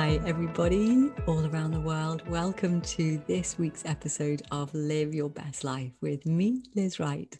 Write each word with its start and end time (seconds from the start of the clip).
Hi, 0.00 0.18
everybody, 0.24 1.10
all 1.26 1.44
around 1.44 1.72
the 1.72 1.80
world. 1.80 2.26
Welcome 2.26 2.80
to 2.96 3.22
this 3.26 3.58
week's 3.58 3.84
episode 3.84 4.40
of 4.50 4.72
Live 4.72 5.14
Your 5.14 5.28
Best 5.28 5.62
Life 5.62 5.92
with 6.00 6.24
me, 6.24 6.62
Liz 6.74 6.98
Wright. 6.98 7.36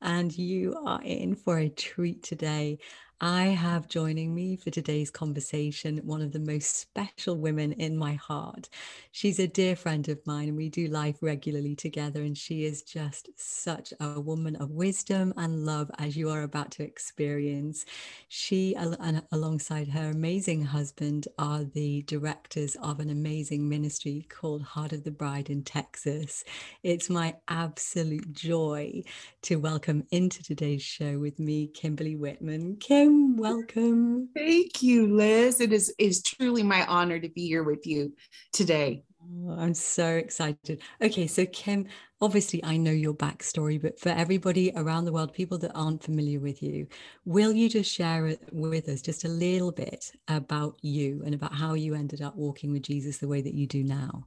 And 0.00 0.38
you 0.38 0.80
are 0.86 1.02
in 1.02 1.34
for 1.34 1.58
a 1.58 1.68
treat 1.68 2.22
today. 2.22 2.78
I 3.18 3.44
have 3.44 3.88
joining 3.88 4.34
me 4.34 4.56
for 4.56 4.70
today's 4.70 5.10
conversation 5.10 6.02
one 6.04 6.20
of 6.20 6.32
the 6.32 6.38
most 6.38 6.76
special 6.76 7.38
women 7.38 7.72
in 7.72 7.96
my 7.96 8.12
heart. 8.12 8.68
She's 9.10 9.38
a 9.38 9.46
dear 9.46 9.74
friend 9.74 10.06
of 10.10 10.18
mine, 10.26 10.48
and 10.48 10.56
we 10.58 10.68
do 10.68 10.86
life 10.88 11.16
regularly 11.22 11.74
together. 11.74 12.20
And 12.20 12.36
she 12.36 12.66
is 12.66 12.82
just 12.82 13.30
such 13.34 13.94
a 14.00 14.20
woman 14.20 14.54
of 14.56 14.70
wisdom 14.72 15.32
and 15.38 15.64
love, 15.64 15.90
as 15.98 16.14
you 16.14 16.28
are 16.28 16.42
about 16.42 16.72
to 16.72 16.82
experience. 16.82 17.86
She, 18.28 18.74
and 18.76 19.22
alongside 19.32 19.88
her 19.88 20.10
amazing 20.10 20.66
husband, 20.66 21.26
are 21.38 21.64
the 21.64 22.02
directors 22.02 22.76
of 22.82 23.00
an 23.00 23.08
amazing 23.08 23.66
ministry 23.66 24.26
called 24.28 24.60
Heart 24.60 24.92
of 24.92 25.04
the 25.04 25.10
Bride 25.10 25.48
in 25.48 25.62
Texas. 25.62 26.44
It's 26.82 27.08
my 27.08 27.36
absolute 27.48 28.30
joy 28.32 29.04
to 29.40 29.56
welcome 29.56 30.04
into 30.10 30.42
today's 30.42 30.82
show 30.82 31.18
with 31.18 31.38
me, 31.38 31.70
Kymberly 31.72 32.18
Whitman. 32.18 32.76
Kim, 32.76 33.05
welcome, 33.06 33.36
welcome. 33.36 34.28
Thank 34.34 34.82
you, 34.82 35.14
Liz. 35.14 35.60
It 35.60 35.72
is 35.72 35.94
is 35.98 36.22
truly 36.22 36.62
my 36.62 36.84
honor 36.86 37.18
to 37.18 37.28
be 37.28 37.46
here 37.46 37.62
with 37.62 37.86
you 37.86 38.12
today. 38.52 39.04
Oh, 39.20 39.56
I'm 39.58 39.74
so 39.74 40.16
excited. 40.16 40.82
Okay, 41.02 41.26
so 41.26 41.46
Kim, 41.46 41.86
obviously 42.20 42.62
I 42.64 42.76
know 42.76 42.92
your 42.92 43.14
backstory, 43.14 43.80
but 43.80 43.98
for 43.98 44.10
everybody 44.10 44.72
around 44.76 45.04
the 45.04 45.12
world, 45.12 45.32
people 45.32 45.58
that 45.58 45.72
aren't 45.74 46.02
familiar 46.02 46.38
with 46.38 46.62
you, 46.62 46.86
will 47.24 47.52
you 47.52 47.68
just 47.68 47.92
share 47.92 48.26
it 48.26 48.40
with 48.52 48.88
us 48.88 49.02
just 49.02 49.24
a 49.24 49.28
little 49.28 49.72
bit 49.72 50.12
about 50.28 50.76
you 50.82 51.22
and 51.24 51.34
about 51.34 51.54
how 51.54 51.74
you 51.74 51.94
ended 51.94 52.22
up 52.22 52.36
walking 52.36 52.72
with 52.72 52.82
Jesus 52.82 53.18
the 53.18 53.28
way 53.28 53.40
that 53.40 53.54
you 53.54 53.66
do 53.66 53.82
now? 53.82 54.26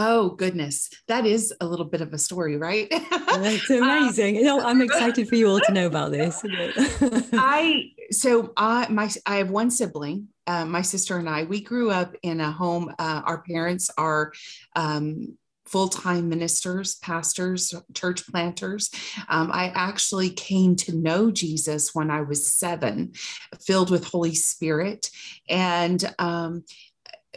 Oh 0.00 0.30
goodness, 0.30 0.90
that 1.08 1.26
is 1.26 1.52
a 1.60 1.66
little 1.66 1.84
bit 1.84 2.00
of 2.00 2.12
a 2.12 2.18
story, 2.18 2.56
right? 2.56 2.88
That's 3.10 3.70
um, 3.70 3.82
amazing. 3.82 4.36
you 4.36 4.44
know, 4.44 4.60
I'm 4.60 4.80
excited 4.80 5.28
for 5.28 5.34
you 5.34 5.48
all 5.48 5.58
to 5.58 5.72
know 5.72 5.86
about 5.86 6.12
this. 6.12 6.40
I 7.32 7.90
so 8.10 8.52
I 8.56 8.88
my 8.88 9.10
I 9.26 9.36
have 9.36 9.50
one 9.50 9.70
sibling. 9.70 10.28
Uh, 10.46 10.64
my 10.64 10.82
sister 10.82 11.18
and 11.18 11.28
I. 11.28 11.44
We 11.44 11.60
grew 11.60 11.90
up 11.90 12.14
in 12.22 12.40
a 12.40 12.50
home. 12.50 12.94
Uh, 12.98 13.22
our 13.24 13.42
parents 13.42 13.90
are. 13.96 14.32
Um, 14.76 15.36
full-time 15.66 16.30
ministers 16.30 16.94
pastors 16.94 17.74
church 17.92 18.26
planters 18.28 18.90
um, 19.28 19.50
i 19.52 19.70
actually 19.74 20.30
came 20.30 20.74
to 20.74 20.96
know 20.96 21.30
jesus 21.30 21.94
when 21.94 22.10
i 22.10 22.22
was 22.22 22.50
seven 22.50 23.12
filled 23.60 23.90
with 23.90 24.06
holy 24.06 24.34
spirit 24.34 25.10
and 25.50 26.10
um, 26.18 26.64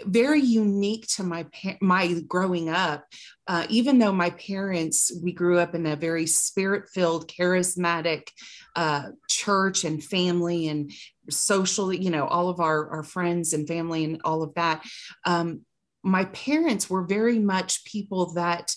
very 0.06 0.42
unique 0.42 1.08
to 1.16 1.24
my 1.24 1.46
my 1.82 2.22
growing 2.28 2.70
up. 2.70 3.06
Uh, 3.48 3.66
even 3.70 4.00
though 4.00 4.12
my 4.12 4.30
parents 4.32 5.12
we 5.22 5.32
grew 5.34 5.60
up 5.60 5.76
in 5.76 5.86
a 5.86 5.96
very 5.96 6.26
spirit 6.26 6.90
filled 6.94 7.28
charismatic 7.28 8.30
uh, 8.76 9.10
church 9.30 9.84
and 9.84 10.04
family 10.04 10.68
and 10.68 10.92
socially 11.30 12.02
you 12.02 12.10
know 12.10 12.26
all 12.28 12.50
of 12.50 12.60
our 12.60 12.90
our 12.90 13.04
friends 13.04 13.54
and 13.54 13.68
family 13.68 14.04
and 14.04 14.22
all 14.24 14.42
of 14.42 14.54
that 14.56 14.84
um, 15.26 15.62
my 16.04 16.26
parents 16.26 16.90
were 16.90 17.04
very 17.04 17.40
much 17.40 17.86
people 17.86 18.34
that 18.34 18.76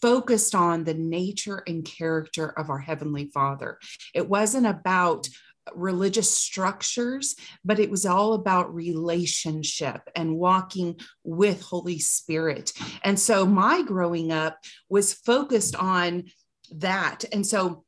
focused 0.00 0.54
on 0.54 0.84
the 0.84 0.94
nature 0.94 1.62
and 1.66 1.84
character 1.84 2.48
of 2.58 2.70
our 2.70 2.78
heavenly 2.78 3.30
father. 3.32 3.78
It 4.14 4.28
wasn't 4.28 4.66
about 4.66 5.28
religious 5.74 6.30
structures, 6.30 7.34
but 7.64 7.78
it 7.78 7.90
was 7.90 8.06
all 8.06 8.34
about 8.34 8.74
relationship 8.74 10.02
and 10.14 10.36
walking 10.36 10.98
with 11.24 11.62
Holy 11.62 11.98
Spirit. 11.98 12.72
And 13.02 13.18
so 13.18 13.46
my 13.46 13.82
growing 13.82 14.32
up 14.32 14.58
was 14.88 15.12
focused 15.12 15.76
on 15.76 16.24
that. 16.72 17.24
And 17.32 17.46
so 17.46 17.85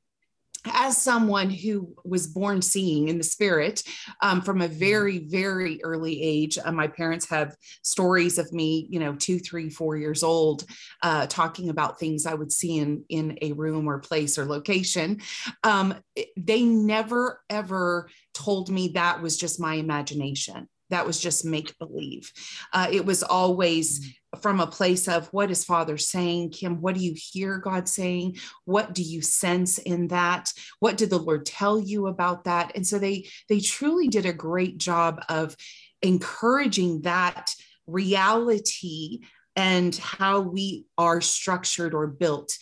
as 0.66 0.96
someone 0.96 1.50
who 1.50 1.94
was 2.04 2.26
born 2.26 2.60
seeing 2.60 3.08
in 3.08 3.18
the 3.18 3.24
spirit 3.24 3.82
um, 4.22 4.42
from 4.42 4.60
a 4.60 4.68
very 4.68 5.18
very 5.18 5.82
early 5.84 6.20
age 6.22 6.58
uh, 6.64 6.72
my 6.72 6.86
parents 6.86 7.28
have 7.28 7.54
stories 7.82 8.38
of 8.38 8.52
me 8.52 8.86
you 8.90 8.98
know 8.98 9.14
two 9.14 9.38
three 9.38 9.70
four 9.70 9.96
years 9.96 10.22
old 10.22 10.64
uh, 11.02 11.26
talking 11.26 11.68
about 11.68 12.00
things 12.00 12.26
i 12.26 12.34
would 12.34 12.50
see 12.50 12.78
in 12.78 13.04
in 13.08 13.38
a 13.42 13.52
room 13.52 13.86
or 13.88 13.98
place 13.98 14.38
or 14.38 14.46
location. 14.46 15.20
Um, 15.62 15.94
they 16.36 16.62
never 16.62 17.42
ever 17.50 18.10
told 18.34 18.70
me 18.70 18.88
that 18.88 19.20
was 19.22 19.36
just 19.36 19.60
my 19.60 19.74
imagination 19.74 20.68
that 20.90 21.06
was 21.06 21.20
just 21.20 21.44
make 21.44 21.78
believe. 21.78 22.32
Uh, 22.72 22.88
it 22.90 23.04
was 23.04 23.22
always 23.22 24.00
mm-hmm. 24.00 24.40
from 24.40 24.60
a 24.60 24.66
place 24.66 25.08
of 25.08 25.28
what 25.28 25.50
is 25.50 25.64
Father 25.64 25.98
saying, 25.98 26.50
Kim? 26.50 26.80
What 26.80 26.94
do 26.94 27.00
you 27.00 27.14
hear 27.16 27.58
God 27.58 27.88
saying? 27.88 28.36
What 28.64 28.94
do 28.94 29.02
you 29.02 29.22
sense 29.22 29.78
in 29.78 30.08
that? 30.08 30.52
What 30.80 30.96
did 30.96 31.10
the 31.10 31.18
Lord 31.18 31.46
tell 31.46 31.78
you 31.78 32.06
about 32.06 32.44
that? 32.44 32.72
And 32.74 32.86
so 32.86 32.98
they 32.98 33.28
they 33.48 33.60
truly 33.60 34.08
did 34.08 34.26
a 34.26 34.32
great 34.32 34.78
job 34.78 35.22
of 35.28 35.56
encouraging 36.02 37.02
that 37.02 37.54
reality 37.86 39.20
and 39.56 39.96
how 39.96 40.40
we 40.40 40.86
are 40.96 41.20
structured 41.20 41.92
or 41.94 42.06
built 42.06 42.56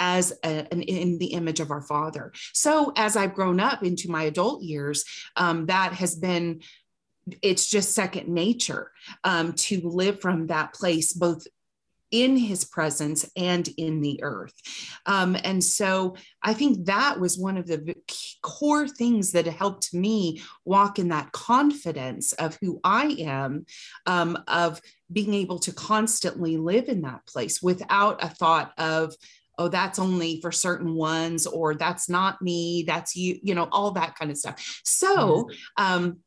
as 0.00 0.32
a, 0.44 0.66
an, 0.72 0.80
in 0.82 1.18
the 1.18 1.32
image 1.32 1.58
of 1.58 1.72
our 1.72 1.82
father 1.82 2.32
so 2.52 2.92
as 2.96 3.16
i've 3.16 3.34
grown 3.34 3.58
up 3.58 3.82
into 3.82 4.08
my 4.08 4.22
adult 4.22 4.62
years 4.62 5.04
um, 5.36 5.66
that 5.66 5.92
has 5.92 6.14
been 6.14 6.60
it's 7.42 7.68
just 7.68 7.94
second 7.94 8.28
nature 8.28 8.90
um, 9.24 9.52
to 9.54 9.80
live 9.88 10.20
from 10.20 10.46
that 10.48 10.74
place, 10.74 11.12
both 11.12 11.46
in 12.10 12.36
his 12.36 12.64
presence 12.64 13.28
and 13.36 13.68
in 13.76 14.00
the 14.00 14.22
earth. 14.22 14.54
Um, 15.06 15.36
and 15.44 15.62
so 15.62 16.16
I 16.42 16.54
think 16.54 16.86
that 16.86 17.20
was 17.20 17.38
one 17.38 17.58
of 17.58 17.66
the 17.66 17.94
core 18.42 18.88
things 18.88 19.32
that 19.32 19.46
helped 19.46 19.92
me 19.92 20.42
walk 20.64 20.98
in 20.98 21.08
that 21.08 21.32
confidence 21.32 22.32
of 22.34 22.56
who 22.60 22.80
I 22.82 23.16
am, 23.20 23.66
um, 24.06 24.42
of 24.48 24.80
being 25.12 25.34
able 25.34 25.58
to 25.60 25.72
constantly 25.72 26.56
live 26.56 26.88
in 26.88 27.02
that 27.02 27.26
place 27.26 27.62
without 27.62 28.24
a 28.24 28.28
thought 28.28 28.72
of, 28.78 29.14
oh 29.58 29.68
that's 29.68 29.98
only 29.98 30.40
for 30.40 30.52
certain 30.52 30.94
ones 30.94 31.44
or 31.44 31.74
that's 31.74 32.08
not 32.08 32.40
me 32.40 32.84
that's 32.86 33.16
you 33.16 33.40
you 33.42 33.56
know 33.56 33.68
all 33.72 33.90
that 33.90 34.14
kind 34.14 34.30
of 34.30 34.36
stuff 34.36 34.80
so 34.84 35.48
um 35.78 36.18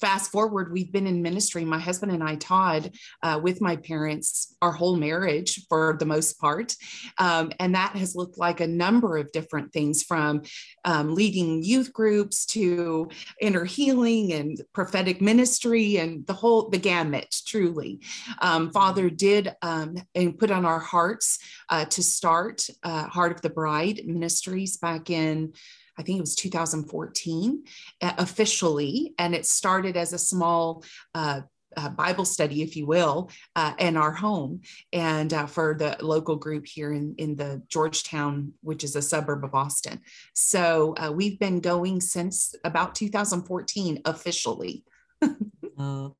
fast 0.00 0.30
forward 0.30 0.72
we've 0.72 0.92
been 0.92 1.06
in 1.06 1.22
ministry 1.22 1.64
my 1.64 1.78
husband 1.78 2.12
and 2.12 2.22
i 2.22 2.34
todd 2.36 2.92
uh, 3.22 3.38
with 3.42 3.60
my 3.60 3.76
parents 3.76 4.56
our 4.62 4.72
whole 4.72 4.96
marriage 4.96 5.66
for 5.68 5.96
the 5.98 6.06
most 6.06 6.40
part. 6.40 6.74
Um, 7.18 7.52
and 7.60 7.74
that 7.74 7.96
has 7.96 8.16
looked 8.16 8.38
like 8.38 8.60
a 8.60 8.66
number 8.66 9.16
of 9.16 9.32
different 9.32 9.72
things 9.72 10.02
from 10.02 10.42
um, 10.84 11.14
leading 11.14 11.62
youth 11.62 11.92
groups 11.92 12.46
to 12.46 13.08
inner 13.40 13.64
healing 13.64 14.32
and 14.32 14.60
prophetic 14.72 15.20
ministry 15.20 15.98
and 15.98 16.26
the 16.26 16.32
whole 16.32 16.68
the 16.68 16.78
gamut 16.78 17.34
truly. 17.46 18.00
Um, 18.40 18.70
father 18.70 19.10
did 19.10 19.54
um, 19.62 19.96
and 20.14 20.38
put 20.38 20.50
on 20.50 20.64
our 20.64 20.80
hearts 20.80 21.38
uh, 21.68 21.84
to 21.86 22.02
start 22.02 22.68
uh, 22.82 23.04
heart 23.04 23.32
of 23.32 23.42
the 23.42 23.50
bride 23.50 24.02
ministries 24.06 24.76
back 24.76 25.10
in 25.10 25.52
I 25.98 26.02
think 26.02 26.18
it 26.18 26.22
was 26.22 26.36
2014 26.36 27.64
uh, 28.00 28.12
officially, 28.18 29.14
and 29.18 29.34
it 29.34 29.46
started 29.46 29.96
as 29.96 30.12
a 30.12 30.18
small 30.18 30.84
uh, 31.14 31.40
uh, 31.76 31.88
Bible 31.90 32.24
study, 32.24 32.62
if 32.62 32.76
you 32.76 32.86
will, 32.86 33.30
uh, 33.56 33.74
in 33.78 33.96
our 33.96 34.12
home, 34.12 34.62
and 34.92 35.32
uh, 35.32 35.46
for 35.46 35.76
the 35.78 35.96
local 36.00 36.36
group 36.36 36.66
here 36.66 36.92
in, 36.92 37.14
in 37.18 37.36
the 37.36 37.62
Georgetown, 37.68 38.52
which 38.62 38.84
is 38.84 38.96
a 38.96 39.02
suburb 39.02 39.44
of 39.44 39.54
Austin. 39.54 40.00
So 40.34 40.94
uh, 40.96 41.12
we've 41.12 41.38
been 41.38 41.60
going 41.60 42.00
since 42.00 42.54
about 42.64 42.94
2014 42.94 44.00
officially. 44.04 44.84
oh, 45.78 46.14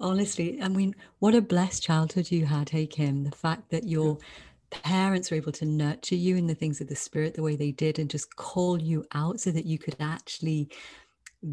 honestly, 0.00 0.60
I 0.62 0.68
mean, 0.68 0.94
what 1.18 1.34
a 1.34 1.42
blessed 1.42 1.82
childhood 1.82 2.30
you 2.30 2.46
had, 2.46 2.70
hey 2.70 2.86
Kim. 2.86 3.24
The 3.24 3.30
fact 3.30 3.70
that 3.70 3.84
you're 3.84 4.18
parents 4.82 5.30
were 5.30 5.36
able 5.36 5.52
to 5.52 5.64
nurture 5.64 6.16
you 6.16 6.36
in 6.36 6.46
the 6.46 6.54
things 6.54 6.80
of 6.80 6.88
the 6.88 6.96
spirit 6.96 7.34
the 7.34 7.42
way 7.42 7.56
they 7.56 7.72
did 7.72 7.98
and 7.98 8.10
just 8.10 8.36
call 8.36 8.80
you 8.80 9.04
out 9.12 9.40
so 9.40 9.50
that 9.50 9.66
you 9.66 9.78
could 9.78 9.96
actually 10.00 10.68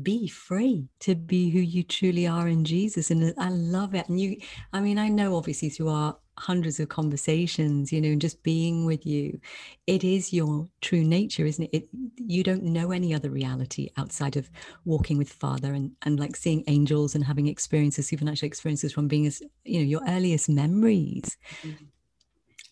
be 0.03 0.27
free 0.27 0.87
to 0.99 1.15
be 1.15 1.49
who 1.49 1.59
you 1.59 1.83
truly 1.83 2.25
are 2.25 2.47
in 2.47 2.63
Jesus. 2.63 3.11
And 3.11 3.33
I 3.37 3.49
love 3.49 3.93
it. 3.93 4.07
And 4.07 4.19
you, 4.19 4.37
I 4.71 4.79
mean, 4.79 4.97
I 4.97 5.09
know 5.09 5.35
obviously 5.35 5.69
through 5.69 5.89
our 5.89 6.17
hundreds 6.37 6.79
of 6.79 6.87
conversations, 6.87 7.91
you 7.91 7.99
know, 7.99 8.09
and 8.09 8.21
just 8.21 8.41
being 8.41 8.85
with 8.85 9.05
you, 9.05 9.39
it 9.87 10.03
is 10.03 10.31
your 10.31 10.67
true 10.79 11.03
nature, 11.03 11.45
isn't 11.45 11.65
it? 11.65 11.73
it 11.73 11.89
you 12.15 12.41
don't 12.41 12.63
know 12.63 12.91
any 12.91 13.13
other 13.13 13.29
reality 13.29 13.89
outside 13.97 14.37
of 14.37 14.49
walking 14.85 15.17
with 15.17 15.31
Father 15.31 15.73
and, 15.73 15.91
and 16.03 16.19
like 16.19 16.35
seeing 16.35 16.63
angels 16.67 17.13
and 17.13 17.23
having 17.25 17.47
experiences, 17.47 18.07
supernatural 18.07 18.47
experiences 18.47 18.93
from 18.93 19.07
being 19.07 19.27
as, 19.27 19.41
you 19.65 19.79
know, 19.79 19.85
your 19.85 20.01
earliest 20.07 20.47
memories. 20.49 21.37
Mm-hmm 21.63 21.85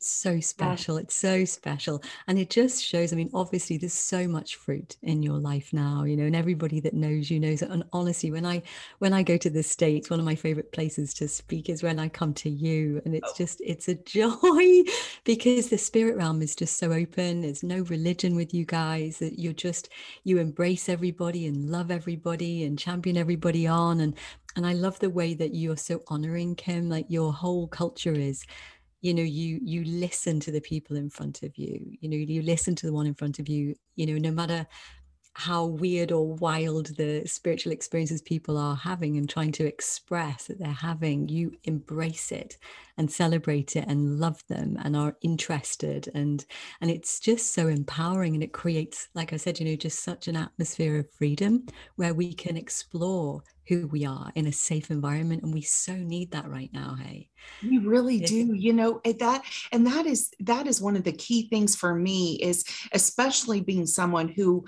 so 0.07 0.39
special. 0.39 0.95
Yeah. 0.95 1.01
It's 1.01 1.15
so 1.15 1.45
special. 1.45 2.01
And 2.27 2.39
it 2.39 2.49
just 2.49 2.83
shows, 2.83 3.11
I 3.11 3.15
mean, 3.15 3.29
obviously 3.33 3.77
there's 3.77 3.93
so 3.93 4.27
much 4.27 4.55
fruit 4.55 4.97
in 5.01 5.23
your 5.23 5.37
life 5.37 5.73
now, 5.73 6.03
you 6.03 6.15
know, 6.15 6.25
and 6.25 6.35
everybody 6.35 6.79
that 6.81 6.93
knows 6.93 7.29
you 7.29 7.39
knows 7.39 7.61
it. 7.61 7.69
And 7.69 7.83
honestly, 7.93 8.31
when 8.31 8.45
I 8.45 8.61
when 8.99 9.13
I 9.13 9.23
go 9.23 9.37
to 9.37 9.49
the 9.49 9.63
States, 9.63 10.09
one 10.09 10.19
of 10.19 10.25
my 10.25 10.35
favorite 10.35 10.71
places 10.71 11.13
to 11.15 11.27
speak 11.27 11.69
is 11.69 11.83
when 11.83 11.99
I 11.99 12.07
come 12.07 12.33
to 12.35 12.49
you. 12.49 13.01
And 13.05 13.15
it's 13.15 13.31
oh. 13.31 13.37
just 13.37 13.61
it's 13.61 13.87
a 13.87 13.95
joy 14.09 14.83
because 15.23 15.69
the 15.69 15.77
spirit 15.77 16.17
realm 16.17 16.41
is 16.41 16.55
just 16.55 16.77
so 16.77 16.91
open. 16.91 17.41
There's 17.41 17.63
no 17.63 17.81
religion 17.83 18.35
with 18.35 18.53
you 18.53 18.65
guys. 18.65 19.19
That 19.19 19.39
you're 19.39 19.53
just 19.53 19.89
you 20.23 20.37
embrace 20.37 20.89
everybody 20.89 21.47
and 21.47 21.69
love 21.69 21.91
everybody 21.91 22.63
and 22.63 22.79
champion 22.79 23.17
everybody 23.17 23.67
on. 23.67 23.99
And 23.99 24.15
and 24.55 24.65
I 24.65 24.73
love 24.73 24.99
the 24.99 25.09
way 25.09 25.33
that 25.35 25.53
you're 25.53 25.77
so 25.77 26.01
honoring 26.07 26.55
Kim, 26.55 26.89
like 26.89 27.05
your 27.07 27.31
whole 27.31 27.67
culture 27.67 28.13
is 28.13 28.45
you 29.01 29.13
know 29.13 29.23
you 29.23 29.59
you 29.63 29.83
listen 29.85 30.39
to 30.39 30.51
the 30.51 30.61
people 30.61 30.95
in 30.97 31.09
front 31.09 31.41
of 31.43 31.57
you 31.57 31.97
you 32.01 32.09
know 32.09 32.17
you 32.17 32.41
listen 32.41 32.75
to 32.75 32.85
the 32.85 32.93
one 32.93 33.07
in 33.07 33.13
front 33.13 33.39
of 33.39 33.47
you 33.47 33.75
you 33.95 34.05
know 34.05 34.17
no 34.17 34.31
matter 34.31 34.67
how 35.33 35.65
weird 35.65 36.11
or 36.11 36.33
wild 36.33 36.87
the 36.97 37.25
spiritual 37.25 37.71
experiences 37.71 38.21
people 38.21 38.57
are 38.57 38.75
having 38.75 39.17
and 39.17 39.29
trying 39.29 39.51
to 39.51 39.65
express 39.65 40.47
that 40.47 40.59
they're 40.59 40.67
having 40.69 41.29
you 41.29 41.51
embrace 41.63 42.31
it 42.31 42.57
and 42.97 43.09
celebrate 43.09 43.75
it 43.75 43.85
and 43.87 44.19
love 44.19 44.43
them 44.47 44.77
and 44.83 44.97
are 44.97 45.15
interested 45.21 46.09
and 46.13 46.45
and 46.81 46.91
it's 46.91 47.19
just 47.19 47.53
so 47.53 47.67
empowering 47.67 48.33
and 48.33 48.43
it 48.43 48.51
creates 48.51 49.07
like 49.13 49.31
i 49.31 49.37
said 49.37 49.59
you 49.59 49.65
know 49.65 49.75
just 49.75 50.03
such 50.03 50.27
an 50.27 50.35
atmosphere 50.35 50.97
of 50.97 51.11
freedom 51.11 51.65
where 51.95 52.13
we 52.13 52.33
can 52.33 52.57
explore 52.57 53.41
who 53.69 53.87
we 53.87 54.03
are 54.03 54.31
in 54.33 54.47
a 54.47 54.51
safe 54.51 54.89
environment 54.89 55.43
and 55.43 55.53
we 55.53 55.61
so 55.61 55.93
need 55.93 56.31
that 56.31 56.49
right 56.49 56.71
now 56.73 56.97
hey. 56.99 57.29
We 57.63 57.77
really 57.77 58.19
do 58.19 58.53
you 58.53 58.73
know 58.73 58.99
that 59.05 59.43
and 59.71 59.85
that 59.87 60.05
is 60.05 60.31
that 60.41 60.67
is 60.67 60.81
one 60.81 60.95
of 60.95 61.03
the 61.03 61.11
key 61.13 61.47
things 61.47 61.75
for 61.75 61.93
me 61.93 62.39
is 62.41 62.65
especially 62.91 63.61
being 63.61 63.85
someone 63.85 64.27
who 64.27 64.65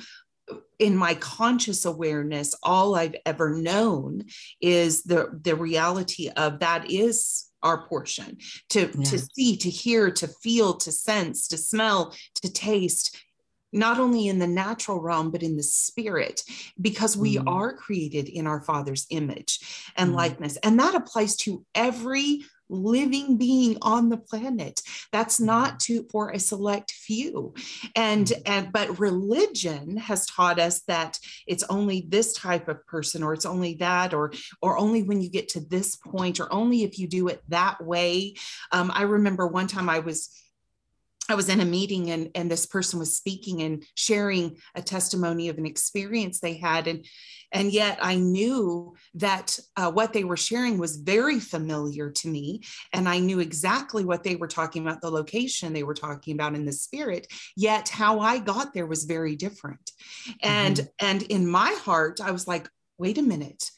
in 0.79 0.95
my 0.95 1.13
conscious 1.15 1.85
awareness 1.85 2.55
all 2.63 2.95
i've 2.95 3.15
ever 3.25 3.55
known 3.55 4.23
is 4.61 5.03
the 5.03 5.29
the 5.43 5.55
reality 5.55 6.29
of 6.29 6.59
that 6.59 6.89
is 6.89 7.49
our 7.63 7.87
portion 7.87 8.37
to 8.69 8.81
yeah. 8.81 9.03
to 9.03 9.19
see 9.19 9.57
to 9.57 9.69
hear 9.69 10.09
to 10.09 10.27
feel 10.27 10.73
to 10.73 10.91
sense 10.91 11.47
to 11.47 11.57
smell 11.57 12.15
to 12.35 12.51
taste 12.51 13.17
not 13.73 13.99
only 13.99 14.27
in 14.27 14.39
the 14.39 14.47
natural 14.47 14.99
realm 14.99 15.31
but 15.31 15.43
in 15.43 15.55
the 15.55 15.63
spirit 15.63 16.43
because 16.79 17.15
we 17.15 17.37
mm. 17.37 17.43
are 17.47 17.73
created 17.73 18.27
in 18.27 18.47
our 18.47 18.61
father's 18.61 19.05
image 19.09 19.59
and 19.95 20.11
mm. 20.11 20.15
likeness 20.15 20.57
and 20.57 20.79
that 20.79 20.95
applies 20.95 21.35
to 21.35 21.65
every 21.75 22.41
living 22.71 23.37
being 23.37 23.77
on 23.81 24.09
the 24.09 24.17
planet. 24.17 24.81
That's 25.11 25.39
not 25.39 25.79
to 25.81 26.07
for 26.11 26.31
a 26.31 26.39
select 26.39 26.91
few. 26.91 27.53
And 27.95 28.27
mm-hmm. 28.27 28.41
and 28.45 28.71
but 28.71 28.99
religion 28.99 29.97
has 29.97 30.25
taught 30.25 30.59
us 30.59 30.81
that 30.87 31.19
it's 31.45 31.63
only 31.69 32.05
this 32.07 32.33
type 32.33 32.67
of 32.67 32.85
person 32.87 33.23
or 33.23 33.33
it's 33.33 33.45
only 33.45 33.75
that 33.75 34.13
or 34.13 34.31
or 34.61 34.77
only 34.77 35.03
when 35.03 35.21
you 35.21 35.29
get 35.29 35.49
to 35.49 35.59
this 35.59 35.95
point 35.95 36.39
or 36.39 36.51
only 36.51 36.83
if 36.83 36.97
you 36.97 37.07
do 37.07 37.27
it 37.27 37.41
that 37.49 37.83
way. 37.83 38.35
Um, 38.71 38.91
i 38.93 39.03
remember 39.03 39.47
one 39.47 39.67
time 39.67 39.89
i 39.89 39.99
was 39.99 40.29
I 41.31 41.35
was 41.35 41.49
in 41.49 41.59
a 41.59 41.65
meeting 41.65 42.11
and, 42.11 42.29
and 42.35 42.51
this 42.51 42.65
person 42.65 42.99
was 42.99 43.15
speaking 43.15 43.61
and 43.61 43.83
sharing 43.95 44.57
a 44.75 44.81
testimony 44.81 45.49
of 45.49 45.57
an 45.57 45.65
experience 45.65 46.39
they 46.39 46.55
had. 46.55 46.87
And, 46.87 47.05
and 47.51 47.71
yet 47.71 47.99
I 48.01 48.15
knew 48.15 48.95
that 49.15 49.57
uh, 49.77 49.91
what 49.91 50.13
they 50.13 50.23
were 50.23 50.37
sharing 50.37 50.77
was 50.77 50.97
very 50.97 51.39
familiar 51.39 52.11
to 52.11 52.27
me. 52.27 52.61
And 52.93 53.07
I 53.07 53.19
knew 53.19 53.39
exactly 53.39 54.05
what 54.05 54.23
they 54.23 54.35
were 54.35 54.47
talking 54.47 54.85
about, 54.85 55.01
the 55.01 55.09
location 55.09 55.73
they 55.73 55.83
were 55.83 55.93
talking 55.93 56.35
about 56.35 56.55
in 56.55 56.65
the 56.65 56.71
spirit. 56.71 57.27
Yet 57.55 57.89
how 57.89 58.19
I 58.19 58.39
got 58.39 58.73
there 58.73 58.85
was 58.85 59.05
very 59.05 59.35
different. 59.35 59.91
And, 60.41 60.77
mm-hmm. 60.77 61.05
and 61.05 61.21
in 61.23 61.47
my 61.47 61.71
heart, 61.83 62.19
I 62.21 62.31
was 62.31 62.47
like, 62.47 62.69
wait 62.97 63.17
a 63.17 63.23
minute. 63.23 63.71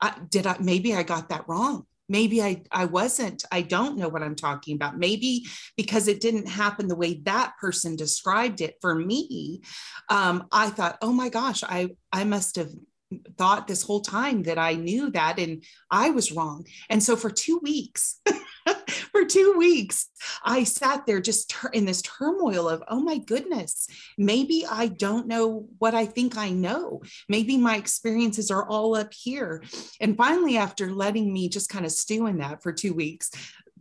Uh, 0.00 0.12
did 0.28 0.46
I, 0.46 0.56
maybe 0.60 0.94
I 0.94 1.02
got 1.02 1.30
that 1.30 1.48
wrong 1.48 1.86
maybe 2.08 2.42
I, 2.42 2.62
I 2.70 2.86
wasn't 2.86 3.44
i 3.52 3.62
don't 3.62 3.98
know 3.98 4.08
what 4.08 4.22
i'm 4.22 4.36
talking 4.36 4.74
about. 4.74 4.98
Maybe 4.98 5.44
because 5.76 6.08
it 6.08 6.20
didn't 6.20 6.48
happen 6.48 6.88
the 6.88 6.96
way 6.96 7.20
that 7.24 7.54
person 7.60 7.96
described 7.96 8.60
it 8.60 8.76
for 8.80 8.94
me 8.94 9.62
um, 10.08 10.46
i 10.52 10.70
thought 10.70 10.98
oh 11.02 11.12
my 11.12 11.28
gosh 11.28 11.62
i 11.64 11.90
i 12.12 12.24
must 12.24 12.56
have 12.56 12.70
thought 13.38 13.66
this 13.66 13.82
whole 13.82 14.00
time 14.00 14.42
that 14.42 14.58
i 14.58 14.74
knew 14.74 15.10
that 15.10 15.38
and 15.38 15.62
i 15.90 16.10
was 16.10 16.32
wrong. 16.32 16.66
And 16.90 17.02
so 17.02 17.16
for 17.16 17.30
two 17.30 17.58
weeks 17.62 18.20
for 19.12 19.24
two 19.24 19.54
weeks, 19.56 20.08
I 20.44 20.64
sat 20.64 21.06
there 21.06 21.20
just 21.20 21.54
in 21.72 21.84
this 21.84 22.02
turmoil 22.02 22.68
of, 22.68 22.82
oh 22.88 23.00
my 23.00 23.18
goodness, 23.18 23.88
maybe 24.16 24.64
I 24.70 24.88
don't 24.88 25.26
know 25.26 25.68
what 25.78 25.94
I 25.94 26.06
think 26.06 26.36
I 26.36 26.50
know. 26.50 27.02
Maybe 27.28 27.56
my 27.56 27.76
experiences 27.76 28.50
are 28.50 28.66
all 28.66 28.96
up 28.96 29.12
here. 29.12 29.62
And 30.00 30.16
finally, 30.16 30.56
after 30.56 30.90
letting 30.90 31.32
me 31.32 31.48
just 31.48 31.70
kind 31.70 31.84
of 31.84 31.92
stew 31.92 32.26
in 32.26 32.38
that 32.38 32.62
for 32.62 32.72
two 32.72 32.94
weeks, 32.94 33.30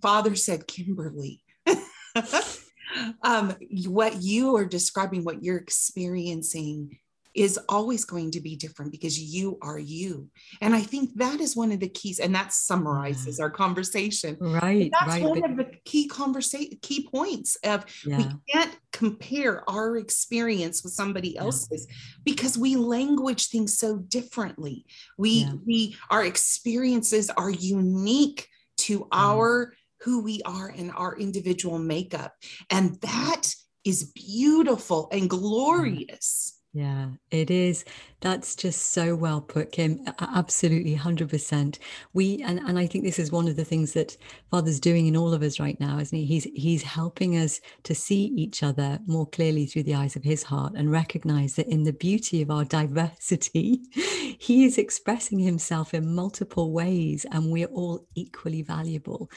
Father 0.02 0.36
said, 0.36 0.68
Kymberly, 0.68 1.40
um, 3.24 3.56
what 3.88 4.22
you 4.22 4.56
are 4.56 4.66
describing, 4.66 5.24
what 5.24 5.44
you're 5.44 5.58
experiencing 5.58 7.00
is 7.38 7.60
always 7.70 8.04
going 8.04 8.32
to 8.32 8.42
be 8.42 8.56
different 8.56 8.92
because 8.92 9.20
you 9.20 9.60
are 9.62 9.78
you. 9.78 10.28
And 10.60 10.74
I 10.74 10.82
think 10.82 11.14
that 11.18 11.40
is 11.40 11.56
one 11.56 11.72
of 11.72 11.80
the 11.80 11.88
keys, 11.88 12.20
and 12.20 12.34
that 12.34 12.52
summarizes 12.52 13.38
yeah. 13.38 13.44
our 13.44 13.52
conversation. 13.52 14.36
Right. 14.42 14.90
that's 14.92 15.08
right. 15.08 15.24
one 15.24 15.42
but, 15.42 15.52
of 15.52 15.58
the 15.58 15.72
key 15.86 16.08
conversation 16.08 16.80
key 16.82 17.08
points 17.08 17.56
of 17.64 17.86
yeah. 18.06 18.18
we 18.18 18.26
can't 18.52 18.76
compare 18.92 19.70
our 19.70 19.98
experience 19.98 20.84
with 20.84 20.94
somebody 20.94 21.38
else's 21.38 21.86
yeah. 21.88 21.96
because 22.26 22.58
we 22.58 22.76
language 22.76 23.50
things 23.50 23.78
so 23.78 23.98
differently. 23.98 24.86
We 25.18 25.48
we 25.66 25.96
our 26.10 26.26
experiences 26.26 27.30
are 27.30 27.52
unique 27.52 28.48
to 28.78 29.02
mm. 29.02 29.08
our 29.12 29.74
who 30.02 30.24
we 30.24 30.42
are 30.44 30.70
and 30.76 30.92
our 30.96 31.16
individual 31.18 31.78
makeup. 31.78 32.34
And 32.72 33.00
that 33.02 33.54
is 33.84 34.12
beautiful 34.12 35.08
and 35.12 35.30
glorious. 35.30 36.57
Yeah, 36.78 37.10
it 37.32 37.50
is. 37.50 37.86
That's 38.22 38.56
just 38.56 38.94
so 38.94 39.16
well 39.16 39.42
put, 39.42 39.72
Kim. 39.72 40.04
Absolutely, 40.20 40.96
100%. 40.96 41.78
We, 42.14 42.42
and, 42.44 42.60
and 42.60 42.80
I 42.80 42.88
think 42.88 43.04
this 43.04 43.20
is 43.20 43.32
one 43.32 43.48
of 43.48 43.58
the 43.58 43.66
things 43.66 43.94
that 43.94 44.18
Father's 44.50 44.80
doing 44.80 45.06
in 45.06 45.16
all 45.16 45.34
of 45.34 45.44
us 45.44 45.60
right 45.60 45.80
now, 45.80 46.00
isn't 46.00 46.18
he? 46.18 46.26
He's, 46.26 46.46
he's 46.56 46.82
helping 46.84 47.38
us 47.38 47.62
to 47.84 47.94
see 47.94 48.26
each 48.36 48.64
other 48.64 49.00
more 49.06 49.28
clearly 49.28 49.68
through 49.68 49.84
the 49.84 49.96
eyes 49.96 50.16
of 50.16 50.24
his 50.24 50.44
heart 50.44 50.74
and 50.76 50.92
recognize 50.92 51.56
that 51.56 51.68
in 51.68 51.84
the 51.84 51.94
beauty 51.94 52.42
of 52.42 52.50
our 52.50 52.66
diversity, 52.66 53.82
he 54.40 54.66
is 54.66 54.80
expressing 54.80 55.40
himself 55.40 55.94
in 55.94 56.16
multiple 56.16 56.72
ways 56.72 57.26
and 57.32 57.52
we're 57.52 57.68
all 57.68 58.08
equally 58.16 58.64
valuable 58.64 59.30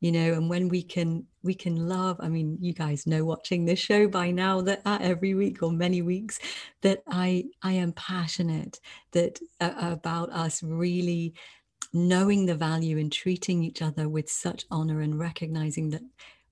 you 0.00 0.12
know 0.12 0.32
and 0.34 0.48
when 0.48 0.68
we 0.68 0.82
can 0.82 1.24
we 1.42 1.54
can 1.54 1.88
love 1.88 2.16
i 2.20 2.28
mean 2.28 2.56
you 2.60 2.72
guys 2.72 3.06
know 3.06 3.24
watching 3.24 3.64
this 3.64 3.78
show 3.78 4.06
by 4.06 4.30
now 4.30 4.60
that 4.60 4.80
uh, 4.84 4.98
every 5.00 5.34
week 5.34 5.62
or 5.62 5.72
many 5.72 6.02
weeks 6.02 6.38
that 6.82 7.02
i 7.08 7.44
i 7.62 7.72
am 7.72 7.92
passionate 7.92 8.27
that 9.12 9.40
uh, 9.60 9.72
about 9.78 10.30
us 10.30 10.62
really 10.62 11.34
knowing 11.92 12.46
the 12.46 12.54
value 12.54 12.98
and 12.98 13.10
treating 13.10 13.62
each 13.62 13.82
other 13.82 14.08
with 14.08 14.30
such 14.30 14.64
honor 14.70 15.00
and 15.00 15.18
recognizing 15.18 15.90
that 15.90 16.02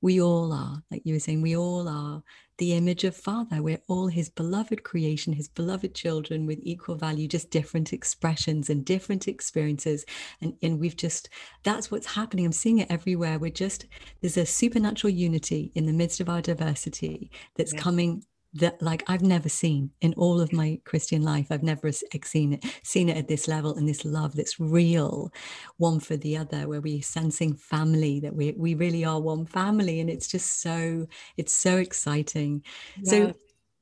we 0.00 0.20
all 0.20 0.52
are 0.52 0.82
like 0.90 1.02
you 1.04 1.14
were 1.14 1.20
saying 1.20 1.42
we 1.42 1.56
all 1.56 1.88
are 1.88 2.22
the 2.58 2.72
image 2.74 3.04
of 3.04 3.14
Father. 3.14 3.62
We're 3.62 3.82
all 3.86 4.08
His 4.08 4.28
beloved 4.28 4.82
creation, 4.82 5.32
His 5.32 5.48
beloved 5.48 5.94
children 5.94 6.46
with 6.46 6.58
equal 6.62 6.94
value, 6.94 7.28
just 7.28 7.50
different 7.50 7.92
expressions 7.92 8.70
and 8.70 8.84
different 8.84 9.28
experiences. 9.28 10.04
And, 10.40 10.54
and 10.62 10.80
we've 10.80 10.96
just, 10.96 11.28
that's 11.64 11.90
what's 11.90 12.06
happening. 12.14 12.46
I'm 12.46 12.52
seeing 12.52 12.78
it 12.78 12.90
everywhere. 12.90 13.38
We're 13.38 13.50
just, 13.50 13.86
there's 14.20 14.36
a 14.36 14.46
supernatural 14.46 15.12
unity 15.12 15.70
in 15.74 15.86
the 15.86 15.92
midst 15.92 16.20
of 16.20 16.28
our 16.28 16.40
diversity 16.40 17.30
that's 17.56 17.74
yeah. 17.74 17.80
coming 17.80 18.24
that 18.54 18.80
like 18.80 19.04
I've 19.06 19.22
never 19.22 19.48
seen 19.48 19.90
in 20.00 20.14
all 20.14 20.40
of 20.40 20.52
my 20.52 20.80
Christian 20.84 21.22
life. 21.22 21.48
I've 21.50 21.62
never 21.62 21.90
seen 21.92 22.54
it, 22.54 22.64
seen 22.82 23.08
it 23.08 23.16
at 23.16 23.28
this 23.28 23.48
level 23.48 23.74
and 23.74 23.88
this 23.88 24.04
love 24.04 24.34
that's 24.34 24.58
real, 24.58 25.32
one 25.76 26.00
for 26.00 26.16
the 26.16 26.36
other, 26.36 26.68
where 26.68 26.80
we're 26.80 27.02
sensing 27.02 27.54
family, 27.54 28.20
that 28.20 28.34
we 28.34 28.54
we 28.56 28.74
really 28.74 29.04
are 29.04 29.20
one 29.20 29.46
family. 29.46 30.00
And 30.00 30.08
it's 30.08 30.28
just 30.28 30.60
so, 30.62 31.06
it's 31.36 31.52
so 31.52 31.76
exciting. 31.76 32.62
Yeah. 33.02 33.10
So 33.10 33.34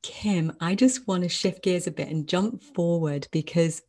Kim, 0.03 0.53
I 0.61 0.75
just 0.75 1.09
want 1.09 1.23
to 1.23 1.29
shift 1.29 1.63
gears 1.63 1.87
a 1.87 1.91
bit 1.91 2.09
and 2.09 2.29
jump 2.29 2.63
forward 2.63 3.27
because 3.31 3.81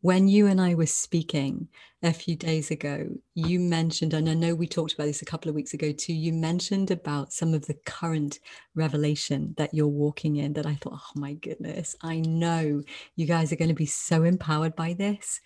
when 0.00 0.28
you 0.28 0.46
and 0.46 0.60
I 0.60 0.74
were 0.74 0.86
speaking 0.86 1.68
a 2.02 2.12
few 2.12 2.36
days 2.36 2.70
ago, 2.70 3.08
you 3.34 3.58
mentioned, 3.58 4.14
and 4.14 4.28
I 4.28 4.34
know 4.34 4.54
we 4.54 4.68
talked 4.68 4.94
about 4.94 5.06
this 5.06 5.22
a 5.22 5.26
couple 5.26 5.48
of 5.48 5.56
weeks 5.56 5.74
ago 5.74 5.90
too, 5.90 6.12
you 6.12 6.32
mentioned 6.32 6.92
about 6.92 7.32
some 7.32 7.52
of 7.54 7.66
the 7.66 7.74
current 7.84 8.38
revelation 8.76 9.54
that 9.56 9.74
you're 9.74 9.88
walking 9.88 10.36
in 10.36 10.52
that 10.52 10.66
I 10.66 10.76
thought, 10.76 10.94
oh 10.94 11.20
my 11.20 11.32
goodness, 11.34 11.96
I 12.00 12.20
know 12.20 12.82
you 13.16 13.26
guys 13.26 13.52
are 13.52 13.56
going 13.56 13.70
to 13.70 13.74
be 13.74 13.86
so 13.86 14.22
empowered 14.22 14.76
by 14.76 14.92
this. 14.92 15.40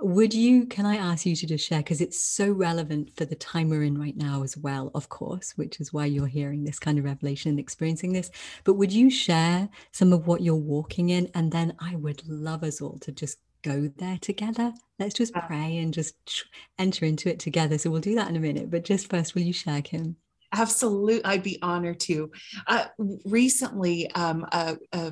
Would 0.00 0.34
you, 0.34 0.66
can 0.66 0.84
I 0.84 0.96
ask 0.96 1.24
you 1.24 1.34
to 1.36 1.46
just 1.46 1.66
share, 1.66 1.78
because 1.78 2.02
it's 2.02 2.20
so 2.20 2.50
relevant 2.50 3.16
for 3.16 3.24
the 3.24 3.36
time 3.36 3.70
we're 3.70 3.84
in 3.84 3.96
right 3.96 4.16
now 4.16 4.42
as 4.42 4.54
well, 4.54 4.90
of 4.94 5.08
course, 5.08 5.52
which 5.56 5.80
is 5.80 5.92
why 5.92 6.04
you're 6.04 6.26
hearing 6.26 6.64
this 6.64 6.78
kind 6.78 6.98
of 6.98 7.04
revelation 7.04 7.50
and 7.50 7.60
experiencing 7.60 8.12
this. 8.12 8.30
But 8.64 8.74
would 8.74 8.92
you 8.92 9.08
share 9.08 9.70
some 9.92 10.12
of 10.12 10.26
what 10.26 10.42
you're 10.42 10.54
walking 10.54 11.10
in? 11.10 11.30
And 11.34 11.50
then 11.50 11.76
I 11.78 11.96
would 11.96 12.28
love 12.28 12.62
us 12.62 12.82
all 12.82 12.98
to 12.98 13.12
just 13.12 13.38
go 13.66 13.90
there 13.96 14.18
together. 14.20 14.72
Let's 14.98 15.14
just 15.14 15.34
pray 15.34 15.78
and 15.78 15.92
just 15.92 16.14
enter 16.78 17.04
into 17.04 17.28
it 17.28 17.38
together. 17.38 17.78
So 17.78 17.90
we'll 17.90 18.00
do 18.00 18.14
that 18.14 18.28
in 18.28 18.36
a 18.36 18.40
minute. 18.40 18.70
But 18.70 18.84
just 18.84 19.10
first, 19.10 19.34
will 19.34 19.42
you 19.42 19.52
share, 19.52 19.82
Kim? 19.82 20.16
Absolutely, 20.52 21.24
I'd 21.24 21.42
be 21.42 21.58
honored 21.60 22.00
to. 22.00 22.30
Uh, 22.66 22.86
recently, 23.24 24.10
um, 24.12 24.46
uh, 24.52 24.76
uh, 24.92 25.10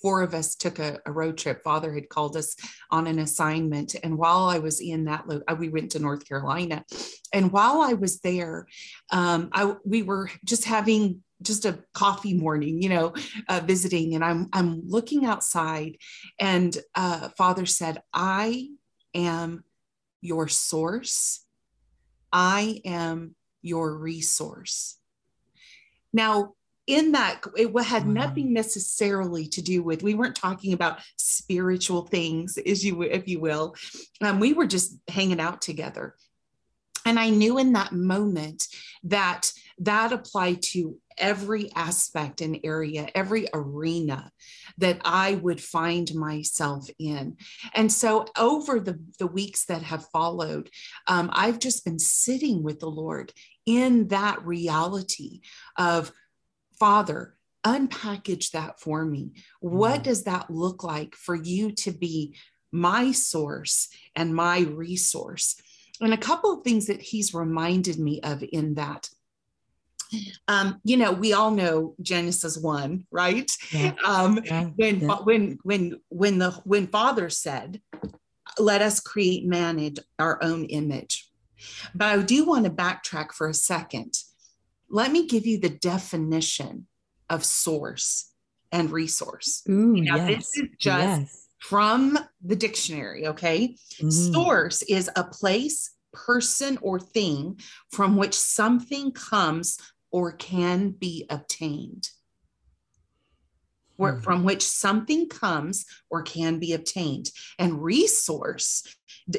four 0.00 0.22
of 0.22 0.32
us 0.32 0.54
took 0.54 0.78
a, 0.78 1.00
a, 1.06 1.12
road 1.12 1.36
trip. 1.36 1.62
Father 1.64 1.92
had 1.92 2.08
called 2.08 2.36
us 2.36 2.54
on 2.90 3.06
an 3.08 3.18
assignment, 3.18 3.96
and 4.02 4.16
while 4.16 4.44
I 4.44 4.58
was 4.58 4.80
in 4.80 5.06
that, 5.06 5.24
uh, 5.28 5.56
we 5.58 5.70
went 5.70 5.90
to 5.92 5.98
North 5.98 6.26
Carolina, 6.26 6.84
and 7.32 7.50
while 7.50 7.82
I 7.82 7.94
was 7.94 8.20
there, 8.20 8.68
um, 9.10 9.50
I 9.52 9.74
we 9.84 10.02
were 10.02 10.30
just 10.44 10.64
having 10.64 11.23
just 11.42 11.64
a 11.64 11.78
coffee 11.92 12.34
morning, 12.34 12.82
you 12.82 12.88
know, 12.88 13.14
uh, 13.48 13.60
visiting, 13.64 14.14
and 14.14 14.24
I'm 14.24 14.48
I'm 14.52 14.82
looking 14.86 15.24
outside, 15.24 15.98
and 16.38 16.76
uh, 16.94 17.28
Father 17.36 17.66
said, 17.66 18.02
"I 18.12 18.68
am 19.14 19.64
your 20.20 20.48
source. 20.48 21.44
I 22.32 22.80
am 22.84 23.34
your 23.62 23.96
resource." 23.96 24.98
Now, 26.12 26.54
in 26.86 27.12
that, 27.12 27.42
it 27.56 27.76
had 27.82 28.06
nothing 28.06 28.52
necessarily 28.52 29.46
to 29.48 29.62
do 29.62 29.82
with. 29.82 30.02
We 30.02 30.14
weren't 30.14 30.36
talking 30.36 30.72
about 30.72 31.00
spiritual 31.16 32.02
things, 32.06 32.58
as 32.58 32.84
you 32.84 33.02
if 33.02 33.26
you 33.26 33.40
will. 33.40 33.74
Um, 34.20 34.38
we 34.38 34.52
were 34.52 34.66
just 34.66 34.98
hanging 35.08 35.40
out 35.40 35.62
together, 35.62 36.14
and 37.06 37.18
I 37.18 37.30
knew 37.30 37.58
in 37.58 37.72
that 37.72 37.92
moment 37.92 38.68
that 39.04 39.50
that 39.78 40.12
applied 40.12 40.62
to 40.62 40.98
every 41.18 41.70
aspect 41.74 42.40
and 42.40 42.58
area, 42.64 43.08
every 43.14 43.46
arena 43.52 44.30
that 44.78 45.00
I 45.04 45.34
would 45.36 45.60
find 45.60 46.12
myself 46.14 46.88
in. 46.98 47.36
And 47.74 47.92
so 47.92 48.26
over 48.36 48.80
the, 48.80 48.98
the 49.18 49.26
weeks 49.26 49.66
that 49.66 49.82
have 49.82 50.08
followed, 50.08 50.70
um, 51.06 51.30
I've 51.32 51.58
just 51.58 51.84
been 51.84 51.98
sitting 51.98 52.62
with 52.62 52.80
the 52.80 52.90
Lord 52.90 53.32
in 53.66 54.08
that 54.08 54.44
reality 54.44 55.40
of 55.76 56.12
Father, 56.78 57.36
unpackage 57.64 58.50
that 58.50 58.80
for 58.80 59.04
me. 59.04 59.32
What 59.60 59.94
mm-hmm. 59.94 60.02
does 60.02 60.24
that 60.24 60.50
look 60.50 60.84
like 60.84 61.14
for 61.14 61.34
you 61.34 61.72
to 61.72 61.92
be 61.92 62.36
my 62.72 63.12
source 63.12 63.88
and 64.14 64.34
my 64.34 64.60
resource? 64.60 65.56
And 66.00 66.12
a 66.12 66.18
couple 66.18 66.52
of 66.52 66.64
things 66.64 66.86
that 66.86 67.00
he's 67.00 67.32
reminded 67.32 67.98
me 67.98 68.20
of 68.20 68.42
in 68.52 68.74
that 68.74 69.08
um, 70.48 70.80
you 70.84 70.96
know, 70.96 71.12
we 71.12 71.32
all 71.32 71.50
know 71.50 71.94
Genesis 72.00 72.58
one, 72.58 73.06
right? 73.10 73.50
Yeah. 73.70 73.92
Um, 74.04 74.40
yeah. 74.44 74.64
When 74.76 75.00
yeah. 75.00 75.16
when 75.24 75.58
when 75.62 76.00
when 76.08 76.38
the 76.38 76.50
when 76.64 76.86
Father 76.86 77.30
said, 77.30 77.80
"Let 78.58 78.82
us 78.82 79.00
create 79.00 79.46
man 79.46 79.78
in 79.78 79.96
our 80.18 80.42
own 80.42 80.64
image," 80.66 81.30
but 81.94 82.06
I 82.06 82.22
do 82.22 82.44
want 82.44 82.64
to 82.64 82.70
backtrack 82.70 83.32
for 83.32 83.48
a 83.48 83.54
second. 83.54 84.14
Let 84.88 85.10
me 85.10 85.26
give 85.26 85.46
you 85.46 85.58
the 85.58 85.70
definition 85.70 86.86
of 87.30 87.44
source 87.44 88.30
and 88.70 88.90
resource. 88.90 89.62
Ooh, 89.68 89.96
now, 90.00 90.16
yes. 90.16 90.28
this 90.28 90.56
is 90.56 90.68
just 90.78 91.20
yes. 91.20 91.48
from 91.58 92.18
the 92.44 92.56
dictionary. 92.56 93.26
Okay, 93.28 93.76
mm. 94.00 94.12
source 94.12 94.82
is 94.82 95.10
a 95.16 95.24
place 95.24 95.94
person 96.14 96.78
or 96.80 96.98
thing 96.98 97.60
from 97.90 98.16
which 98.16 98.34
something 98.34 99.12
comes 99.12 99.78
or 100.14 100.30
can 100.30 100.90
be 100.90 101.26
obtained. 101.28 102.08
Mm-hmm. 103.98 104.20
From 104.20 104.44
which 104.44 104.62
something 104.62 105.28
comes 105.28 105.86
or 106.08 106.22
can 106.22 106.60
be 106.60 106.72
obtained. 106.72 107.32
And 107.58 107.82
resource 107.82 108.84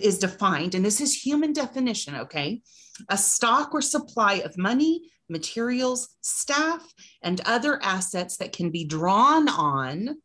is 0.02 0.20
defined, 0.20 0.76
and 0.76 0.84
this 0.84 1.00
is 1.00 1.14
human 1.26 1.54
definition, 1.54 2.16
okay? 2.16 2.62
A 3.10 3.18
stock 3.18 3.74
or 3.74 3.82
supply 3.82 4.34
of 4.36 4.58
money, 4.58 5.12
materials, 5.30 6.10
staff, 6.20 6.94
and 7.24 7.40
other 7.46 7.82
assets 7.82 8.36
that 8.38 8.52
can 8.52 8.70
be 8.70 8.84
drawn 8.84 9.48
on 9.48 10.18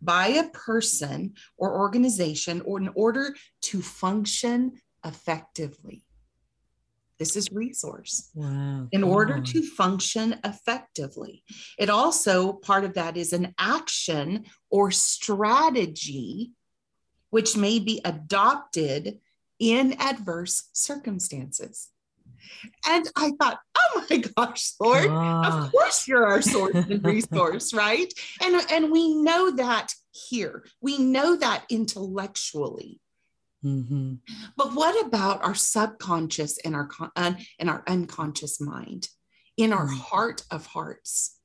by 0.00 0.28
a 0.28 0.48
person 0.48 1.34
or 1.58 1.78
organization 1.78 2.62
or 2.62 2.80
in 2.80 2.88
order 2.94 3.34
to 3.64 3.82
function 3.82 4.80
effectively. 5.04 6.06
This 7.22 7.36
is 7.36 7.52
resource. 7.52 8.30
Wow. 8.34 8.88
In 8.90 9.04
order 9.04 9.40
to 9.40 9.62
function 9.62 10.40
effectively. 10.44 11.44
It 11.78 11.88
also, 11.88 12.54
part 12.54 12.82
of 12.82 12.94
that 12.94 13.16
is 13.16 13.32
an 13.32 13.54
action 13.60 14.46
or 14.70 14.90
strategy 14.90 16.50
which 17.30 17.56
may 17.56 17.78
be 17.78 18.00
adopted 18.04 19.20
in 19.60 19.94
adverse 20.00 20.64
circumstances. 20.72 21.90
And 22.88 23.08
I 23.14 23.30
thought, 23.40 23.60
oh 23.78 24.04
my 24.10 24.16
gosh, 24.16 24.72
Lord, 24.80 25.06
ah. 25.08 25.66
of 25.66 25.70
course 25.70 26.08
you're 26.08 26.26
our 26.26 26.42
source 26.42 26.74
and 26.90 27.04
resource, 27.04 27.72
right? 27.72 28.12
And, 28.42 28.60
and 28.68 28.90
we 28.90 29.14
know 29.14 29.52
that 29.52 29.94
here. 30.10 30.64
We 30.80 30.98
know 30.98 31.36
that 31.36 31.66
intellectually. 31.70 33.00
Mm-hmm. 33.64 34.14
But 34.56 34.74
what 34.74 35.06
about 35.06 35.44
our 35.44 35.54
subconscious 35.54 36.58
and 36.58 36.74
our 36.74 36.88
and 37.16 37.70
our 37.70 37.84
unconscious 37.86 38.60
mind, 38.60 39.08
in 39.56 39.72
our 39.72 39.86
mm-hmm. 39.86 39.98
heart 39.98 40.42
of 40.50 40.66
hearts? 40.66 41.38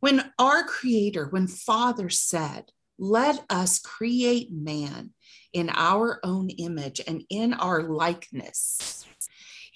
When 0.00 0.32
our 0.38 0.62
Creator, 0.64 1.26
when 1.26 1.46
Father 1.46 2.08
said, 2.08 2.70
"Let 2.98 3.44
us 3.50 3.78
create 3.78 4.52
man 4.52 5.14
in 5.52 5.70
our 5.70 6.20
own 6.24 6.50
image 6.50 7.00
and 7.06 7.24
in 7.28 7.52
our 7.54 7.82
likeness," 7.82 9.04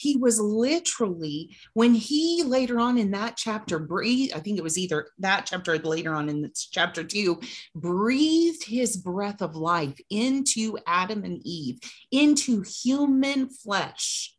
he 0.02 0.16
was 0.16 0.40
literally 0.40 1.56
when 1.74 1.94
he 1.94 2.42
later 2.42 2.78
on 2.78 2.98
in 2.98 3.12
that 3.12 3.36
chapter 3.36 3.78
breathed 3.78 4.34
i 4.34 4.40
think 4.40 4.58
it 4.58 4.64
was 4.64 4.78
either 4.78 5.06
that 5.18 5.46
chapter 5.46 5.74
or 5.74 5.78
later 5.78 6.14
on 6.14 6.28
in 6.28 6.50
chapter 6.70 7.04
two 7.04 7.40
breathed 7.74 8.64
his 8.64 8.96
breath 8.96 9.40
of 9.40 9.54
life 9.54 9.98
into 10.10 10.78
adam 10.86 11.24
and 11.24 11.40
eve 11.44 11.78
into 12.10 12.62
human 12.62 13.48
flesh. 13.48 14.34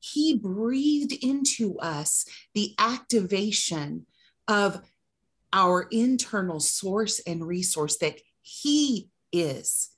He 0.00 0.38
breathed 0.38 1.12
into 1.12 1.78
us 1.78 2.24
the 2.54 2.74
activation 2.78 4.06
of 4.46 4.80
our 5.52 5.82
internal 5.90 6.60
source 6.60 7.20
and 7.26 7.46
resource 7.46 7.98
that 7.98 8.20
he 8.42 9.10
is 9.32 9.90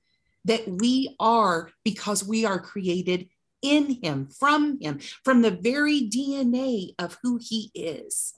that 0.44 0.66
we 0.66 1.14
are 1.20 1.70
because 1.84 2.24
we 2.24 2.46
are 2.46 2.58
created 2.58 3.28
in 3.62 3.98
him, 4.02 4.28
from 4.28 4.78
him, 4.80 5.00
from 5.24 5.42
the 5.42 5.50
very 5.50 6.02
DNA 6.02 6.94
of 6.98 7.18
who 7.22 7.38
he 7.42 7.70
is. 7.74 8.34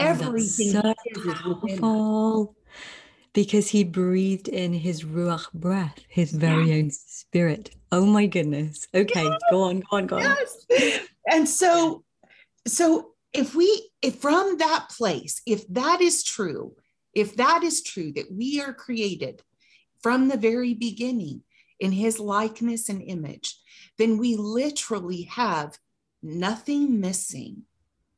Oh, 0.00 0.06
Everything 0.06 0.72
so 0.72 0.94
is, 1.14 1.78
is 1.78 2.48
because 3.32 3.68
he 3.68 3.84
breathed 3.84 4.48
in 4.48 4.72
his 4.72 5.04
ruach 5.04 5.52
breath, 5.52 5.98
his 6.08 6.32
very 6.32 6.72
own 6.72 6.90
spirit. 6.90 7.70
Oh 7.92 8.06
my 8.06 8.26
goodness. 8.26 8.88
Okay, 8.94 9.24
yes. 9.24 9.40
go 9.50 9.62
on, 9.62 9.80
go 9.80 9.96
on, 9.96 10.06
go 10.06 10.16
on. 10.16 10.22
Yes. 10.22 11.00
And 11.30 11.48
so, 11.48 12.04
so 12.66 13.12
if 13.32 13.54
we, 13.54 13.90
if 14.02 14.16
from 14.16 14.58
that 14.58 14.88
place, 14.90 15.42
if 15.46 15.66
that 15.68 16.00
is 16.00 16.22
true, 16.22 16.74
if 17.14 17.36
that 17.36 17.62
is 17.62 17.82
true, 17.82 18.12
that 18.12 18.30
we 18.30 18.60
are 18.60 18.72
created 18.72 19.42
from 20.02 20.28
the 20.28 20.36
very 20.36 20.74
beginning 20.74 21.42
in 21.80 21.92
his 21.92 22.18
likeness 22.18 22.88
and 22.88 23.02
image, 23.02 23.56
then 23.98 24.18
we 24.18 24.36
literally 24.36 25.22
have 25.22 25.78
nothing 26.22 27.00
missing. 27.00 27.62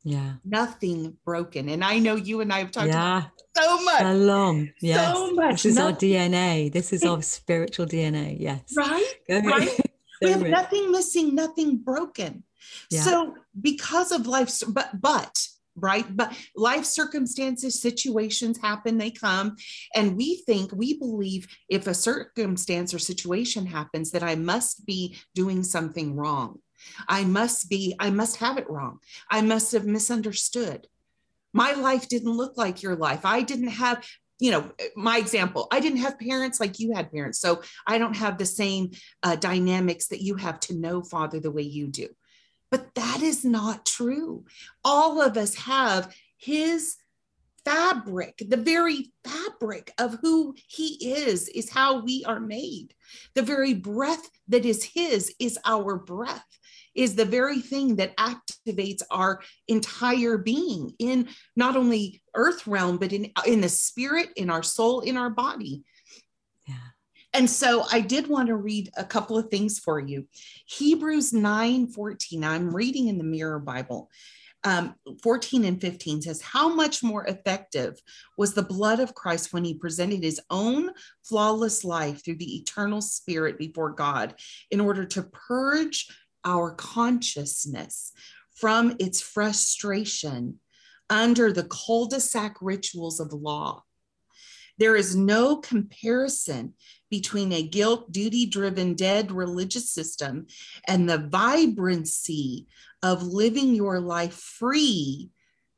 Yeah. 0.05 0.35
Nothing 0.45 1.17
broken. 1.25 1.69
And 1.69 1.83
I 1.83 1.99
know 1.99 2.15
you 2.15 2.41
and 2.41 2.53
I 2.53 2.61
have 2.61 2.71
talked 2.71 2.89
yeah. 2.89 3.25
so 3.57 3.83
much. 3.83 3.99
Shalom. 3.99 4.73
Yes. 4.81 5.17
So 5.17 5.33
much. 5.33 5.63
This 5.63 5.65
is 5.67 5.75
nothing. 5.77 6.17
our 6.17 6.23
DNA. 6.29 6.73
This 6.73 6.93
is 6.93 7.05
our 7.05 7.23
spiritual 7.23 7.87
DNA. 7.87 8.37
Yes. 8.39 8.61
Right. 8.77 9.15
right. 9.29 9.69
so 9.77 9.83
we 10.23 10.31
have 10.31 10.43
rich. 10.43 10.51
nothing 10.53 10.93
missing, 10.93 11.35
nothing 11.35 11.79
broken. 11.79 12.45
Yeah. 12.89 13.01
So 13.03 13.35
because 13.61 14.13
of 14.13 14.27
life's 14.29 14.63
but 14.63 15.01
but 15.01 15.49
right? 15.77 16.05
But 16.17 16.37
life 16.57 16.85
circumstances, 16.85 17.81
situations 17.81 18.59
happen, 18.59 18.99
they 18.99 19.11
come. 19.11 19.57
And 19.95 20.17
we 20.17 20.43
think, 20.47 20.73
we 20.73 20.99
believe 20.99 21.47
if 21.69 21.87
a 21.87 21.95
circumstance 21.95 22.95
or 22.95 22.99
situation 22.99 23.67
happens, 23.67 24.11
that 24.13 24.23
I 24.23 24.35
must 24.35 24.87
be 24.87 25.17
doing 25.35 25.63
something 25.63 26.17
wrong. 26.17 26.61
I 27.09 27.25
must 27.25 27.69
be, 27.69 27.95
I 27.99 28.11
must 28.11 28.37
have 28.37 28.59
it 28.59 28.71
wrong. 28.71 28.99
I 29.31 29.43
must 29.43 29.73
have 29.73 29.87
misunderstood. 29.87 30.87
My 31.53 31.73
life 31.73 32.09
didn't 32.09 32.37
look 32.37 32.57
like 32.57 32.83
your 32.83 32.97
life. 32.97 33.25
I 33.25 33.43
didn't 33.43 33.69
have 33.69 34.05
you 34.39 34.51
know 34.51 34.71
my 34.95 35.17
example 35.19 35.67
i 35.71 35.81
didn't 35.81 36.01
have 36.01 36.19
parents 36.19 36.61
like 36.61 36.79
you 36.79 36.95
had 36.95 37.11
parents 37.11 37.41
so 37.41 37.63
i 37.87 37.97
don't 37.97 38.17
have 38.17 38.37
the 38.37 38.45
same 38.45 38.91
uh, 39.23 39.37
dynamics 39.37 40.09
that 40.09 40.21
you 40.21 40.35
have 40.35 40.61
to 40.61 40.77
know 40.77 41.03
father 41.03 41.41
the 41.41 41.51
way 41.51 41.63
you 41.63 41.87
do 41.89 42.07
but 42.71 42.95
that 42.95 43.23
is 43.23 43.45
not 43.45 43.87
true. 43.87 44.45
All 44.85 45.21
of 45.21 45.37
us 45.37 45.55
have 45.55 46.15
his 46.37 46.97
fabric, 47.65 48.41
the 48.49 48.57
very 48.57 49.13
fabric 49.25 49.93
of 49.99 50.19
who 50.23 50.55
he 50.69 51.15
is, 51.15 51.49
is 51.49 51.69
how 51.69 52.01
we 52.01 52.25
are 52.25 52.39
made. 52.39 52.95
The 53.35 53.43
very 53.43 53.75
breath 53.75 54.31
that 54.49 54.65
is 54.65 54.85
his 54.85 55.35
is 55.41 55.59
our 55.65 55.97
breath, 55.97 56.47
is 56.95 57.17
the 57.17 57.25
very 57.25 57.61
thing 57.61 57.97
that 57.97 58.17
activates 58.17 59.03
our 59.11 59.41
entire 59.67 60.39
being 60.39 60.93
in 61.01 61.29
not 61.57 61.77
only 61.77 62.23
earth 62.37 62.67
realm, 62.69 62.99
but 62.99 63.13
in, 63.13 63.33
in 63.45 63.61
the 63.61 63.69
spirit, 63.69 64.29
in 64.37 64.49
our 64.49 64.63
soul, 64.63 65.01
in 65.01 65.17
our 65.17 65.31
body. 65.31 65.83
And 67.37 67.51
so 67.51 67.85
I 67.93 68.01
did 68.01 68.29
want 68.29 68.49
to 68.49 68.57
read 68.57 68.91
a 68.97 69.05
couple 69.05 69.37
of 69.37 69.51
things 69.51 69.79
for 69.79 70.01
you. 70.01 70.27
Hebrews 70.65 71.35
9 71.35 71.89
14, 71.89 72.43
I'm 72.43 72.75
reading 72.75 73.09
in 73.09 73.19
the 73.19 73.25
Mirror 73.25 73.59
Bible. 73.59 74.11
Um, 74.65 74.95
14 75.23 75.67
and 75.67 75.79
15 75.79 76.23
says, 76.23 76.41
How 76.41 76.67
much 76.75 77.03
more 77.03 77.27
effective 77.27 78.01
was 78.39 78.55
the 78.55 78.63
blood 78.63 79.01
of 79.01 79.15
Christ 79.15 79.53
when 79.53 79.65
he 79.65 79.75
presented 79.75 80.23
his 80.23 80.41
own 80.49 80.91
flawless 81.25 81.85
life 81.85 82.25
through 82.25 82.37
the 82.37 82.57
eternal 82.57 83.03
spirit 83.03 83.59
before 83.59 83.91
God 83.91 84.35
in 84.71 84.81
order 84.81 85.05
to 85.05 85.25
purge 85.25 86.09
our 86.43 86.75
consciousness 86.75 88.13
from 88.55 88.97
its 88.99 89.21
frustration 89.21 90.59
under 91.11 91.53
the 91.53 91.65
cul 91.65 92.07
de 92.07 92.19
sac 92.19 92.57
rituals 92.63 93.21
of 93.21 93.35
law? 93.35 93.83
There 94.79 94.97
is 94.97 95.17
no 95.17 95.57
comparison 95.57 96.75
between 97.11 97.53
a 97.53 97.63
guilt 97.63 98.13
duty 98.13 98.47
driven 98.47 98.95
dead 98.95 99.33
religious 99.33 99.91
system 99.91 100.47
and 100.87 101.09
the 101.09 101.19
vibrancy 101.19 102.67
of 103.03 103.23
living 103.23 103.75
your 103.75 104.01
life 104.01 104.35
free 104.35 105.31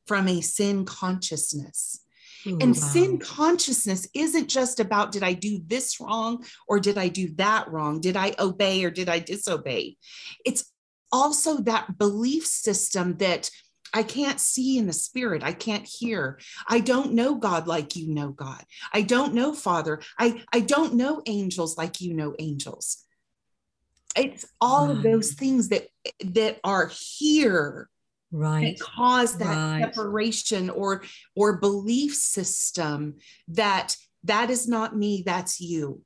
from 0.06 0.26
a 0.26 0.40
sin 0.40 0.84
consciousness. 0.84 2.00
Ooh, 2.46 2.58
and 2.60 2.74
wow. 2.74 2.80
sin 2.80 3.18
consciousness 3.18 4.08
isn't 4.14 4.48
just 4.48 4.80
about 4.80 5.12
did 5.12 5.22
I 5.22 5.34
do 5.34 5.60
this 5.66 6.00
wrong 6.00 6.44
or 6.66 6.80
did 6.80 6.96
I 6.96 7.08
do 7.08 7.34
that 7.34 7.70
wrong? 7.70 8.00
Did 8.00 8.16
I 8.16 8.34
obey 8.38 8.84
or 8.84 8.90
did 8.90 9.08
I 9.08 9.18
disobey? 9.18 9.96
It's 10.44 10.72
also 11.12 11.58
that 11.62 11.98
belief 11.98 12.46
system 12.46 13.16
that 13.18 13.50
I 13.92 14.02
can't 14.02 14.40
see 14.40 14.78
in 14.78 14.86
the 14.86 14.92
spirit. 14.92 15.42
I 15.42 15.52
can't 15.52 15.86
hear. 15.86 16.38
I 16.68 16.80
don't 16.80 17.12
know 17.12 17.34
God 17.34 17.66
like 17.66 17.96
you 17.96 18.12
know 18.12 18.30
God. 18.30 18.62
I 18.92 19.02
don't 19.02 19.34
know 19.34 19.54
Father. 19.54 20.00
I, 20.18 20.42
I 20.52 20.60
don't 20.60 20.94
know 20.94 21.22
angels 21.26 21.76
like 21.76 22.00
you 22.00 22.14
know 22.14 22.34
angels. 22.38 23.04
It's 24.16 24.46
all 24.60 24.88
right. 24.88 24.96
of 24.96 25.02
those 25.02 25.32
things 25.32 25.68
that 25.68 25.88
that 26.24 26.58
are 26.64 26.90
here 26.92 27.88
right 28.30 28.76
that 28.76 28.80
cause 28.80 29.38
that 29.38 29.56
right. 29.56 29.84
separation 29.84 30.68
or 30.70 31.02
or 31.34 31.58
belief 31.58 32.14
system 32.14 33.14
that 33.48 33.96
that 34.24 34.50
is 34.50 34.68
not 34.68 34.96
me, 34.96 35.22
that's 35.24 35.60
you. 35.60 36.02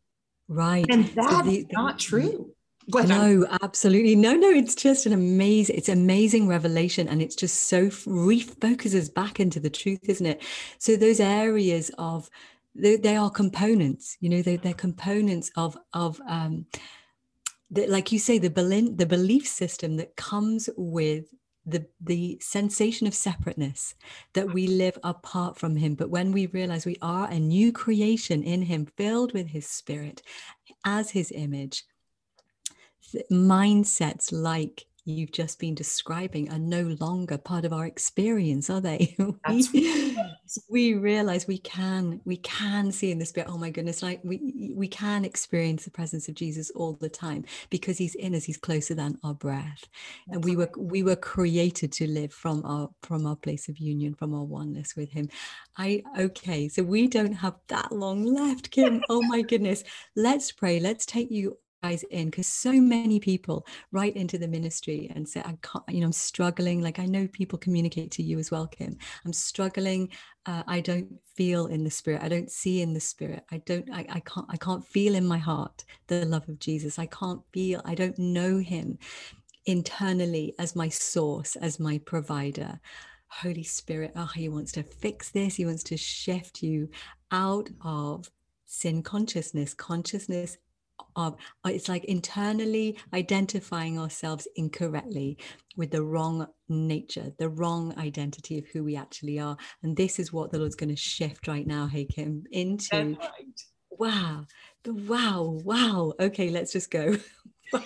Right. 0.48 0.84
And 0.90 1.06
that's 1.06 1.32
so 1.32 1.42
the, 1.42 1.66
not 1.72 1.98
true 1.98 2.52
no, 3.00 3.46
absolutely. 3.62 4.16
No, 4.16 4.34
no, 4.34 4.48
it's 4.50 4.74
just 4.74 5.06
an 5.06 5.12
amazing, 5.12 5.76
it's 5.76 5.88
amazing 5.88 6.48
revelation. 6.48 7.08
And 7.08 7.22
it's 7.22 7.36
just 7.36 7.64
so 7.64 7.86
refocuses 7.86 9.12
back 9.12 9.40
into 9.40 9.60
the 9.60 9.70
truth, 9.70 10.00
isn't 10.08 10.26
it? 10.26 10.42
So 10.78 10.96
those 10.96 11.20
areas 11.20 11.90
of 11.98 12.28
they, 12.74 12.96
they 12.96 13.16
are 13.16 13.30
components, 13.30 14.16
you 14.20 14.30
know, 14.30 14.42
they, 14.42 14.56
they're 14.56 14.74
components 14.74 15.50
of 15.56 15.76
of 15.92 16.20
um 16.28 16.66
the, 17.70 17.86
like 17.86 18.12
you 18.12 18.18
say, 18.18 18.38
the 18.38 18.50
belief, 18.50 18.96
the 18.96 19.06
belief 19.06 19.46
system 19.48 19.96
that 19.96 20.14
comes 20.16 20.68
with 20.76 21.26
the 21.64 21.86
the 22.00 22.38
sensation 22.40 23.06
of 23.06 23.14
separateness 23.14 23.94
that 24.34 24.52
we 24.52 24.66
live 24.66 24.98
apart 25.04 25.56
from 25.56 25.76
him 25.76 25.94
but 25.94 26.10
when 26.10 26.32
we 26.32 26.46
realize 26.46 26.84
we 26.84 26.96
are 27.02 27.28
a 27.30 27.38
new 27.38 27.70
creation 27.70 28.42
in 28.42 28.62
him 28.62 28.84
filled 28.96 29.32
with 29.32 29.46
his 29.46 29.64
spirit 29.64 30.22
as 30.84 31.10
his 31.10 31.30
image 31.32 31.84
mindsets 33.30 34.32
like 34.32 34.86
you've 35.04 35.32
just 35.32 35.58
been 35.58 35.74
describing 35.74 36.50
are 36.50 36.58
no 36.58 36.96
longer 37.00 37.36
part 37.36 37.64
of 37.64 37.72
our 37.72 37.86
experience 37.86 38.70
are 38.70 38.80
they? 38.80 39.16
We, 39.48 40.16
we 40.68 40.94
realize 40.94 41.46
we 41.46 41.58
can 41.58 42.20
we 42.24 42.36
can 42.38 42.92
see 42.92 43.10
in 43.10 43.18
the 43.18 43.24
spirit 43.24 43.48
oh 43.50 43.58
my 43.58 43.70
goodness 43.70 44.02
like 44.02 44.20
we 44.22 44.72
we 44.74 44.86
can 44.86 45.24
experience 45.24 45.84
the 45.84 45.90
presence 45.90 46.28
of 46.28 46.34
jesus 46.34 46.70
all 46.72 46.92
the 46.94 47.08
time 47.08 47.44
because 47.70 47.96
he's 47.96 48.14
in 48.16 48.34
us 48.34 48.44
he's 48.44 48.56
closer 48.56 48.94
than 48.94 49.18
our 49.24 49.34
breath. 49.34 49.88
And 50.28 50.44
we 50.44 50.56
were 50.56 50.70
we 50.76 51.02
were 51.02 51.16
created 51.16 51.92
to 51.92 52.06
live 52.06 52.32
from 52.32 52.64
our 52.64 52.90
from 53.02 53.26
our 53.26 53.36
place 53.36 53.68
of 53.68 53.78
union 53.78 54.14
from 54.14 54.34
our 54.34 54.44
oneness 54.44 54.94
with 54.96 55.10
him. 55.10 55.28
I 55.76 56.02
okay 56.18 56.68
so 56.68 56.82
we 56.82 57.08
don't 57.08 57.32
have 57.32 57.54
that 57.68 57.92
long 57.92 58.24
left 58.24 58.70
kim. 58.70 59.02
Oh 59.08 59.22
my 59.22 59.42
goodness. 59.42 59.84
Let's 60.16 60.52
pray. 60.52 60.80
Let's 60.80 61.06
take 61.06 61.30
you 61.30 61.56
guys 61.82 62.04
in 62.04 62.30
because 62.30 62.46
so 62.46 62.72
many 62.72 63.18
people 63.18 63.66
write 63.90 64.14
into 64.16 64.38
the 64.38 64.46
ministry 64.46 65.10
and 65.14 65.28
say 65.28 65.40
i 65.40 65.56
can't 65.62 65.84
you 65.88 66.00
know 66.00 66.06
i'm 66.06 66.12
struggling. 66.12 66.80
Like 66.80 66.98
i 66.98 67.06
know 67.06 67.26
people 67.28 67.58
communicate 67.58 68.10
to 68.12 68.22
you 68.22 68.38
as 68.38 68.50
well 68.50 68.66
kim. 68.66 68.96
I'm 69.24 69.32
struggling. 69.32 70.08
Uh, 70.46 70.62
i 70.66 70.80
don't 70.80 71.08
feel 71.34 71.66
in 71.66 71.84
the 71.84 71.90
spirit. 71.90 72.22
I 72.22 72.28
don't 72.28 72.50
see 72.50 72.82
in 72.82 72.94
the 72.94 73.00
spirit. 73.00 73.44
I 73.50 73.58
don't 73.58 73.88
I, 73.92 74.06
I 74.08 74.20
can't 74.20 74.46
i 74.48 74.56
can't 74.56 74.84
feel 74.84 75.14
in 75.14 75.26
my 75.26 75.38
heart 75.38 75.84
the 76.06 76.24
love 76.24 76.48
of 76.48 76.58
jesus. 76.58 76.98
I 76.98 77.06
can't 77.06 77.42
feel 77.52 77.82
i 77.84 77.94
don't 77.94 78.18
know 78.18 78.58
him 78.58 78.98
internally 79.66 80.54
as 80.58 80.76
my 80.76 80.88
source 80.88 81.56
as 81.56 81.80
my 81.80 81.98
provider. 81.98 82.80
Holy 83.28 83.64
spirit 83.64 84.12
oh 84.14 84.30
he 84.34 84.48
wants 84.48 84.72
to 84.72 84.82
fix 84.84 85.30
this. 85.30 85.56
He 85.56 85.66
wants 85.66 85.82
to 85.84 85.96
shift 85.96 86.62
you 86.62 86.90
out 87.32 87.70
of 87.84 88.30
sin 88.66 89.02
consciousness. 89.02 89.74
Consciousness 89.74 90.58
of 91.16 91.36
uh, 91.64 91.70
it's 91.70 91.88
like 91.88 92.04
internally 92.04 92.98
identifying 93.12 93.98
ourselves 93.98 94.46
incorrectly 94.56 95.38
with 95.76 95.90
the 95.90 96.02
wrong 96.02 96.46
nature, 96.68 97.32
the 97.38 97.48
wrong 97.48 97.94
identity 97.98 98.58
of 98.58 98.66
who 98.68 98.84
we 98.84 98.96
actually 98.96 99.38
are. 99.38 99.56
And 99.82 99.96
this 99.96 100.18
is 100.18 100.32
what 100.32 100.50
the 100.50 100.58
Lord's 100.58 100.74
going 100.74 100.90
to 100.90 100.96
shift 100.96 101.48
right 101.48 101.66
now, 101.66 101.86
hey 101.86 102.04
Kim, 102.04 102.44
into 102.50 103.16
right. 103.20 103.62
wow, 103.90 104.46
the 104.84 104.94
wow, 104.94 105.60
wow. 105.64 106.12
Okay, 106.20 106.50
let's 106.50 106.72
just 106.72 106.90
go. 106.90 107.16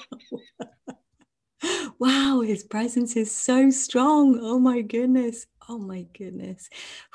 wow, 1.99 2.41
his 2.41 2.65
presence 2.65 3.17
is 3.17 3.35
so 3.35 3.71
strong. 3.71 4.39
Oh 4.41 4.59
my 4.59 4.83
goodness. 4.83 5.47
Oh 5.69 5.79
my 5.79 6.07
goodness. 6.17 6.69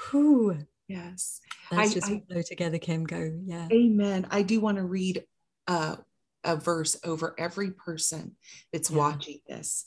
Whew. 0.09 0.57
Yes. 0.87 1.39
Let's 1.71 1.91
I, 1.91 1.93
just 1.93 2.11
I, 2.11 2.21
flow 2.29 2.41
together, 2.41 2.77
Kim. 2.77 3.05
Go. 3.05 3.31
Yeah. 3.45 3.69
Amen. 3.71 4.27
I 4.29 4.41
do 4.41 4.59
want 4.59 4.77
to 4.77 4.83
read 4.83 5.23
uh, 5.67 5.97
a 6.43 6.55
verse 6.55 6.97
over 7.03 7.35
every 7.37 7.71
person 7.71 8.35
that's 8.71 8.91
yeah. 8.91 8.97
watching 8.97 9.39
this. 9.47 9.85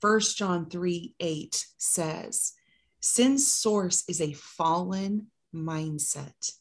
First 0.00 0.36
John 0.36 0.68
3 0.68 1.14
8 1.18 1.66
says, 1.78 2.52
Sin's 3.00 3.50
source 3.50 4.04
is 4.08 4.20
a 4.20 4.32
fallen 4.32 5.28
mindset 5.54 6.52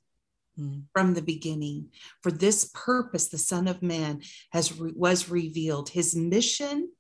mm. 0.60 0.84
from 0.93 1.13
the 1.13 1.21
beginning. 1.21 1.89
For 2.21 2.32
this 2.32 2.71
purpose, 2.73 3.28
the 3.28 3.38
Son 3.38 3.67
of 3.67 3.82
Man 3.82 4.21
has 4.51 4.73
was 4.78 5.30
revealed. 5.30 5.89
His 5.89 6.15
mission 6.15 6.91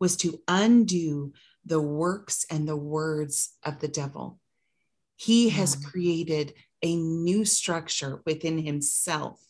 was 0.00 0.16
to 0.18 0.40
undo 0.48 1.32
the 1.64 1.80
works 1.80 2.46
and 2.50 2.68
the 2.68 2.76
words 2.76 3.56
of 3.64 3.80
the 3.80 3.88
devil. 3.88 4.38
He 5.16 5.46
yeah. 5.46 5.54
has 5.54 5.76
created 5.76 6.54
a 6.82 6.94
new 6.94 7.44
structure 7.44 8.22
within 8.26 8.58
himself 8.58 9.40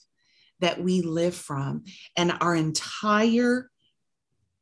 that 0.61 0.83
we 0.83 1.03
live 1.03 1.35
from. 1.35 1.85
And 2.17 2.33
our 2.41 2.55
entire 2.55 3.71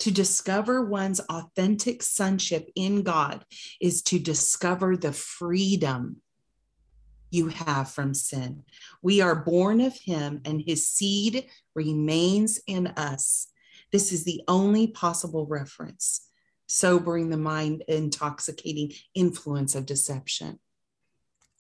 to 0.00 0.10
discover 0.10 0.84
one's 0.84 1.20
authentic 1.20 2.02
sonship 2.02 2.68
in 2.74 3.02
God 3.02 3.44
is 3.80 4.02
to 4.02 4.18
discover 4.18 4.96
the 4.96 5.12
freedom 5.12 6.20
you 7.30 7.48
have 7.48 7.90
from 7.90 8.14
sin. 8.14 8.62
We 9.02 9.20
are 9.20 9.34
born 9.34 9.80
of 9.80 9.96
Him, 9.96 10.40
and 10.44 10.62
His 10.64 10.86
seed 10.86 11.46
remains 11.74 12.60
in 12.66 12.88
us. 12.88 13.48
This 13.92 14.12
is 14.12 14.24
the 14.24 14.42
only 14.48 14.88
possible 14.88 15.46
reference 15.46 16.28
sobering 16.66 17.30
the 17.30 17.36
mind, 17.36 17.84
intoxicating 17.88 18.92
influence 19.14 19.74
of 19.74 19.86
deception. 19.86 20.58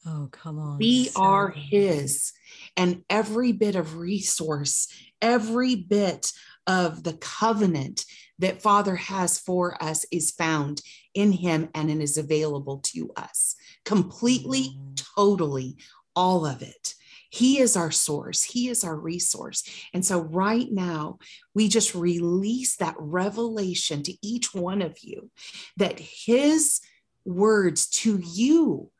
Oh, 0.06 0.28
come 0.30 0.58
on. 0.58 0.78
We 0.78 1.06
so 1.06 1.22
are 1.22 1.50
His. 1.50 2.32
And 2.76 3.02
every 3.08 3.52
bit 3.52 3.76
of 3.76 3.96
resource, 3.96 4.88
every 5.22 5.74
bit 5.74 6.32
of 6.66 7.02
the 7.02 7.14
covenant 7.14 8.04
that 8.38 8.62
Father 8.62 8.96
has 8.96 9.38
for 9.38 9.82
us 9.82 10.04
is 10.10 10.30
found 10.30 10.82
in 11.14 11.32
Him 11.32 11.68
and 11.74 11.90
it 11.90 12.00
is 12.00 12.16
available 12.16 12.80
to 12.92 13.10
us 13.16 13.54
completely, 13.84 14.78
totally, 15.16 15.76
all 16.16 16.44
of 16.44 16.62
it. 16.62 16.94
He 17.30 17.58
is 17.58 17.76
our 17.76 17.90
source. 17.90 18.42
He 18.44 18.68
is 18.68 18.84
our 18.84 18.96
resource. 18.96 19.64
And 19.92 20.04
so, 20.04 20.20
right 20.20 20.70
now, 20.70 21.18
we 21.52 21.68
just 21.68 21.94
release 21.94 22.76
that 22.76 22.94
revelation 22.98 24.04
to 24.04 24.14
each 24.22 24.54
one 24.54 24.82
of 24.82 24.98
you 25.00 25.30
that 25.76 25.98
His 25.98 26.80
words 27.24 27.88
to 27.88 28.20
you 28.22 28.90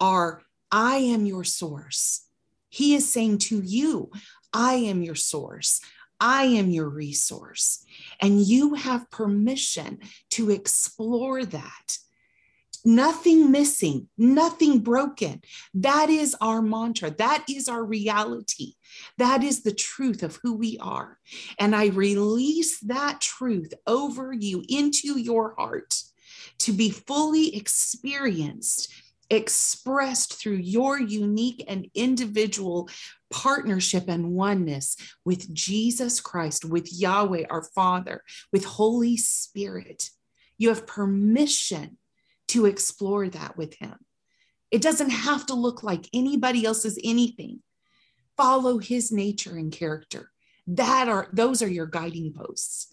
are 0.00 0.42
I 0.70 0.96
am 0.96 1.26
your 1.26 1.44
source. 1.44 2.26
He 2.68 2.94
is 2.94 3.08
saying 3.08 3.38
to 3.38 3.60
you, 3.62 4.10
I 4.52 4.74
am 4.74 5.02
your 5.02 5.14
source. 5.14 5.80
I 6.20 6.44
am 6.44 6.70
your 6.70 6.88
resource. 6.88 7.84
And 8.20 8.40
you 8.40 8.74
have 8.74 9.10
permission 9.10 9.98
to 10.30 10.50
explore 10.50 11.44
that 11.44 11.98
nothing 12.84 13.50
missing, 13.50 14.08
nothing 14.18 14.80
broken. 14.80 15.40
That 15.72 16.10
is 16.10 16.36
our 16.40 16.60
mantra. 16.60 17.10
That 17.10 17.44
is 17.48 17.68
our 17.68 17.82
reality. 17.82 18.74
That 19.18 19.42
is 19.42 19.62
the 19.62 19.72
truth 19.72 20.22
of 20.22 20.38
who 20.42 20.54
we 20.54 20.78
are. 20.80 21.18
And 21.58 21.74
I 21.74 21.86
release 21.86 22.80
that 22.80 23.20
truth 23.20 23.72
over 23.86 24.32
you 24.32 24.62
into 24.68 25.18
your 25.18 25.54
heart 25.56 26.02
to 26.58 26.72
be 26.72 26.90
fully 26.90 27.56
experienced, 27.56 28.92
expressed 29.30 30.34
through 30.34 30.56
your 30.56 31.00
unique 31.00 31.64
and 31.68 31.88
individual 31.94 32.88
partnership 33.30 34.08
and 34.08 34.32
oneness 34.32 34.96
with 35.24 35.52
Jesus 35.52 36.20
Christ, 36.20 36.64
with 36.64 36.92
Yahweh, 36.92 37.44
our 37.50 37.62
Father, 37.62 38.22
with 38.52 38.64
Holy 38.64 39.16
Spirit. 39.16 40.10
You 40.58 40.68
have 40.68 40.86
permission 40.86 41.98
to 42.48 42.66
explore 42.66 43.28
that 43.28 43.56
with 43.56 43.74
him. 43.74 43.96
It 44.70 44.82
doesn't 44.82 45.10
have 45.10 45.46
to 45.46 45.54
look 45.54 45.82
like 45.82 46.08
anybody 46.12 46.64
else's 46.64 46.98
anything. 47.02 47.60
Follow 48.36 48.78
his 48.78 49.12
nature 49.12 49.56
and 49.56 49.72
character. 49.72 50.30
That 50.66 51.08
are 51.08 51.28
those 51.32 51.62
are 51.62 51.68
your 51.68 51.86
guiding 51.86 52.32
posts. 52.32 52.92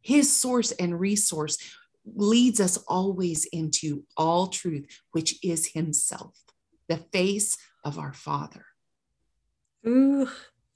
His 0.00 0.34
source 0.34 0.72
and 0.72 0.98
resource 0.98 1.58
leads 2.04 2.60
us 2.60 2.76
always 2.88 3.44
into 3.46 4.04
all 4.16 4.48
truth, 4.48 4.86
which 5.12 5.38
is 5.44 5.72
himself, 5.72 6.36
the 6.88 6.96
face 6.96 7.56
of 7.84 7.98
our 7.98 8.12
Father. 8.12 8.66
Ooh, 9.86 10.28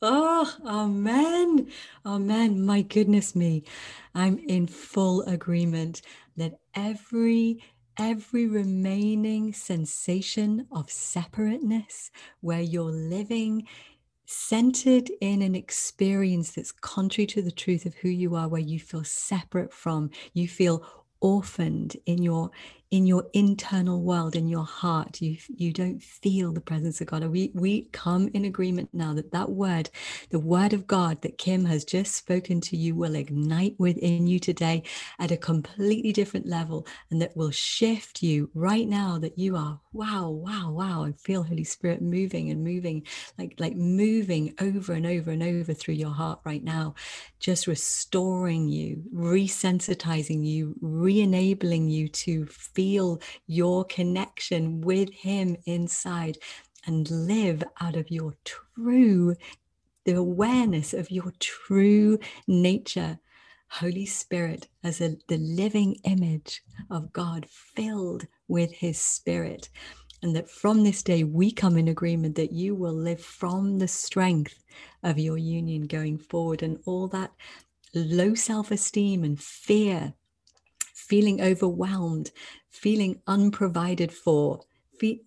Oh, 0.02 0.54
amen. 0.66 1.72
Amen. 2.04 2.66
My 2.66 2.82
goodness 2.82 3.34
me. 3.34 3.64
I'm 4.14 4.38
in 4.38 4.66
full 4.66 5.22
agreement 5.22 6.02
that 6.36 6.58
every 6.74 7.62
every 7.98 8.46
remaining 8.46 9.54
sensation 9.54 10.66
of 10.70 10.90
separateness 10.90 12.10
where 12.42 12.60
you're 12.60 12.90
living 12.90 13.66
centered 14.26 15.10
in 15.22 15.40
an 15.40 15.54
experience 15.54 16.52
that's 16.52 16.72
contrary 16.72 17.26
to 17.26 17.40
the 17.40 17.50
truth 17.50 17.86
of 17.86 17.94
who 17.94 18.08
you 18.10 18.34
are 18.34 18.48
where 18.48 18.60
you 18.60 18.78
feel 18.78 19.02
separate 19.02 19.72
from 19.72 20.10
you 20.34 20.46
feel 20.46 21.05
orphaned 21.26 21.96
in 22.06 22.22
your 22.22 22.50
in 22.90 23.04
your 23.06 23.26
internal 23.32 24.00
world 24.00 24.36
in 24.36 24.46
your 24.46 24.64
heart 24.64 25.20
you 25.20 25.36
you 25.56 25.72
don't 25.72 26.00
feel 26.02 26.52
the 26.52 26.60
presence 26.60 27.00
of 27.00 27.08
god. 27.08 27.24
We 27.24 27.50
we 27.52 27.88
come 27.92 28.28
in 28.32 28.44
agreement 28.44 28.90
now 28.92 29.12
that 29.14 29.32
that 29.32 29.50
word 29.50 29.90
the 30.30 30.38
word 30.38 30.72
of 30.72 30.86
god 30.86 31.22
that 31.22 31.38
kim 31.38 31.64
has 31.64 31.84
just 31.84 32.14
spoken 32.14 32.60
to 32.60 32.76
you 32.76 32.94
will 32.94 33.16
ignite 33.16 33.74
within 33.78 34.28
you 34.28 34.38
today 34.38 34.84
at 35.18 35.32
a 35.32 35.36
completely 35.36 36.12
different 36.12 36.46
level 36.46 36.86
and 37.10 37.20
that 37.20 37.36
will 37.36 37.50
shift 37.50 38.22
you 38.22 38.50
right 38.54 38.86
now 38.86 39.18
that 39.18 39.36
you 39.36 39.56
are 39.56 39.80
wow 39.92 40.28
wow 40.30 40.70
wow 40.70 41.04
i 41.04 41.12
feel 41.12 41.42
holy 41.42 41.64
spirit 41.64 42.00
moving 42.00 42.50
and 42.50 42.62
moving 42.62 43.04
like 43.36 43.54
like 43.58 43.74
moving 43.74 44.54
over 44.60 44.92
and 44.92 45.06
over 45.06 45.32
and 45.32 45.42
over 45.42 45.74
through 45.74 45.94
your 45.94 46.10
heart 46.10 46.38
right 46.44 46.62
now 46.62 46.94
just 47.40 47.66
restoring 47.66 48.68
you 48.68 49.02
resensitizing 49.12 50.46
you 50.46 50.76
re-enabling 50.80 51.88
you 51.88 52.08
to 52.08 52.46
feel 52.76 53.20
your 53.48 53.84
connection 53.86 54.82
with 54.82 55.10
Him 55.10 55.56
inside 55.64 56.38
and 56.86 57.10
live 57.10 57.64
out 57.80 57.96
of 57.96 58.10
your 58.10 58.34
true, 58.44 59.34
the 60.04 60.14
awareness 60.14 60.94
of 60.94 61.10
your 61.10 61.32
true 61.40 62.18
nature. 62.46 63.18
Holy 63.68 64.06
Spirit 64.06 64.68
as 64.84 65.00
a, 65.00 65.16
the 65.26 65.38
living 65.38 65.96
image 66.04 66.62
of 66.88 67.12
God 67.12 67.46
filled 67.50 68.26
with 68.46 68.70
His 68.70 68.96
Spirit. 68.96 69.68
And 70.22 70.36
that 70.36 70.48
from 70.48 70.84
this 70.84 71.02
day, 71.02 71.24
we 71.24 71.50
come 71.50 71.76
in 71.76 71.88
agreement 71.88 72.36
that 72.36 72.52
you 72.52 72.76
will 72.76 72.94
live 72.94 73.20
from 73.20 73.78
the 73.80 73.88
strength 73.88 74.62
of 75.02 75.18
your 75.18 75.36
union 75.36 75.88
going 75.88 76.16
forward 76.16 76.62
and 76.62 76.78
all 76.86 77.08
that 77.08 77.32
low 77.92 78.34
self 78.34 78.70
esteem 78.70 79.24
and 79.24 79.40
fear 79.40 80.14
feeling 81.08 81.40
overwhelmed, 81.40 82.30
feeling 82.68 83.20
unprovided 83.26 84.12
for, 84.12 84.60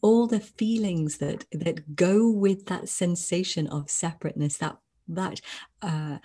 all 0.02 0.28
the 0.28 0.40
feelings 0.40 1.18
that 1.18 1.46
that 1.52 1.96
go 1.96 2.30
with 2.30 2.66
that 2.68 2.90
sensation 2.90 3.68
of 3.68 3.90
separateness, 3.90 4.58
that 4.58 4.78
that 5.10 5.42
uh, 5.82 6.20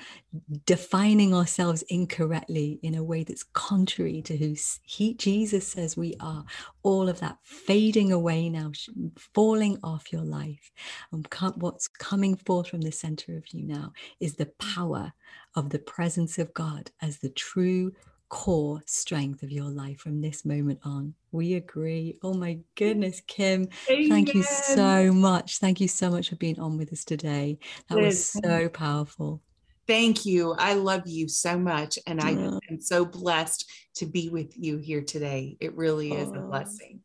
defining 0.67 1.35
ourselves 1.35 1.83
incorrectly 1.88 2.79
in 2.83 2.95
a 2.95 3.03
way 3.03 3.25
that's 3.25 3.43
contrary 3.43 4.21
to 4.23 4.37
who 4.37 4.55
he 4.83 5.14
Jesus 5.14 5.67
says 5.67 5.97
we 5.97 6.14
are. 6.21 6.45
All 6.83 7.09
of 7.09 7.21
that 7.21 7.38
fading 7.43 8.12
away 8.12 8.49
now, 8.51 8.73
falling 9.17 9.79
off 9.83 10.12
your 10.12 10.25
life, 10.25 10.71
and 11.12 11.27
what's 11.57 11.88
coming 11.88 12.37
forth 12.37 12.69
from 12.69 12.83
the 12.83 12.93
center 12.93 13.37
of 13.37 13.53
you 13.53 13.67
now 13.67 13.93
is 14.21 14.35
the 14.35 14.53
power 14.59 15.14
of 15.55 15.71
the 15.71 15.79
presence 15.79 16.38
of 16.38 16.53
God 16.53 16.90
as 17.01 17.19
the 17.19 17.31
true 17.31 17.93
core 18.35 18.83
strength 18.85 19.44
of 19.44 19.53
your 19.53 19.70
life 19.70 20.01
from 20.01 20.20
this 20.20 20.44
moment 20.44 20.81
on. 20.83 21.14
We 21.31 21.55
agree. 21.55 22.18
Oh 22.20 22.35
my 22.35 22.59
goodness, 22.75 23.23
Kim. 23.29 23.68
Amen. 23.88 24.09
Thank 24.11 24.35
you 24.35 24.42
so 24.42 25.12
much. 25.12 25.59
Thank 25.59 25.81
you 25.81 25.87
so 25.87 26.11
much 26.11 26.31
for 26.31 26.37
being 26.37 26.59
on 26.59 26.77
with 26.77 26.92
us 26.92 27.05
today. 27.05 27.61
That 27.88 27.99
was 27.99 28.27
so 28.27 28.68
powerful. 28.68 29.40
Thank 29.87 30.27
you. 30.27 30.53
I 30.59 30.75
love 30.75 31.07
you 31.07 31.29
so 31.29 31.57
much. 31.57 31.97
And 32.09 32.20
I 32.20 32.31
am 32.68 32.81
so 32.81 33.05
blessed 33.05 33.70
to 33.94 34.07
be 34.07 34.31
with 34.31 34.59
you 34.59 34.79
here 34.79 35.03
today. 35.03 35.57
It 35.61 35.77
really 35.77 36.11
is 36.11 36.29
oh. 36.35 36.40
a 36.40 36.40
blessing. 36.40 37.04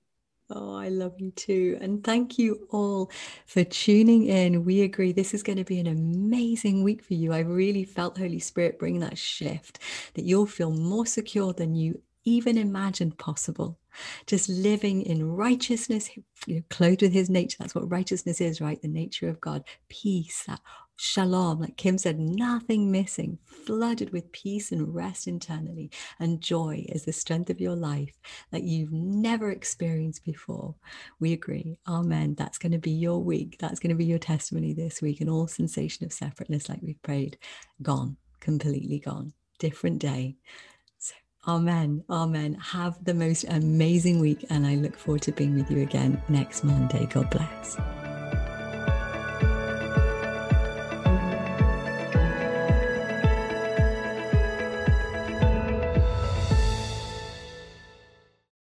Oh, 0.50 0.76
I 0.78 0.90
love 0.90 1.16
you 1.20 1.32
too. 1.34 1.78
And 1.82 2.06
thank 2.06 2.40
you 2.40 2.68
all 2.72 3.12
for 3.48 3.66
tuning 3.66 4.28
in. 4.28 4.66
We 4.66 4.84
agree 4.84 5.12
this 5.12 5.36
is 5.36 5.44
going 5.44 5.58
to 5.60 5.66
be 5.66 5.82
an 5.82 5.88
amazing 5.88 6.86
week 6.86 7.04
for 7.04 7.16
you. 7.16 7.34
I 7.34 7.42
really 7.42 7.84
felt 7.84 8.18
Holy 8.18 8.40
Spirit 8.40 8.80
bring 8.80 9.02
that 9.02 9.18
shift, 9.20 9.80
that 10.16 10.26
you'll 10.26 10.48
feel 10.48 10.72
more 10.72 11.06
secure 11.06 11.54
than 11.54 11.76
you 11.76 12.02
even 12.26 12.58
imagined 12.58 13.18
possible. 13.20 13.80
Just 14.28 14.50
living 14.50 15.04
in 15.04 15.34
righteousness, 15.34 16.10
you 16.48 16.58
know, 16.58 16.64
clothed 16.70 17.04
with 17.04 17.14
his 17.14 17.30
nature. 17.30 17.58
That's 17.60 17.76
what 17.76 17.92
righteousness 17.92 18.42
is, 18.42 18.62
right? 18.62 18.82
The 18.82 18.90
nature 18.90 19.30
of 19.30 19.42
God. 19.42 19.66
Peace, 19.90 20.46
that 20.48 20.62
shalom, 21.00 21.62
like 21.62 21.78
Kim 21.78 21.98
said, 21.98 22.20
nothing 22.20 22.92
missing, 22.92 23.40
flooded 23.46 24.12
with 24.12 24.32
peace 24.34 24.72
and 24.72 24.94
rest 24.94 25.28
internally, 25.28 25.90
and 26.20 26.42
joy 26.42 26.86
is 26.90 27.06
the 27.06 27.14
strength 27.14 27.50
of 27.50 27.62
your 27.62 27.76
life 27.76 28.20
that 28.52 28.64
you've 28.64 28.92
never 28.92 29.50
experienced 29.50 30.26
before. 30.26 30.76
We 31.20 31.32
agree. 31.32 31.80
Amen. 31.88 32.36
That's 32.38 32.58
going 32.58 32.74
to 32.74 32.78
be 32.78 32.92
your 32.92 33.24
week. 33.24 33.58
That's 33.60 33.80
going 33.80 33.92
to 33.92 33.96
be 33.96 34.06
your 34.06 34.20
testimony 34.20 34.74
this 34.74 35.02
week. 35.02 35.22
And 35.22 35.30
all 35.30 35.48
sensation 35.48 36.06
of 36.06 36.12
separateness, 36.12 36.68
like 36.68 36.82
we've 36.82 37.02
prayed, 37.02 37.38
gone, 37.82 38.18
completely 38.42 39.00
gone. 39.00 39.34
Different 39.58 40.00
day. 40.00 40.36
So, 40.98 41.16
Amen. 41.48 42.04
Amen. 42.10 42.56
Have 42.56 43.04
the 43.04 43.14
most 43.14 43.46
amazing 43.46 44.20
week. 44.20 44.46
And 44.50 44.68
I 44.68 44.76
look 44.76 44.98
forward 44.98 45.22
to 45.24 45.32
being 45.32 45.56
with 45.56 45.72
you 45.72 45.82
again 45.82 46.22
next 46.28 46.66
Monday. 46.66 47.06
God 47.06 47.30
bless. 47.30 47.78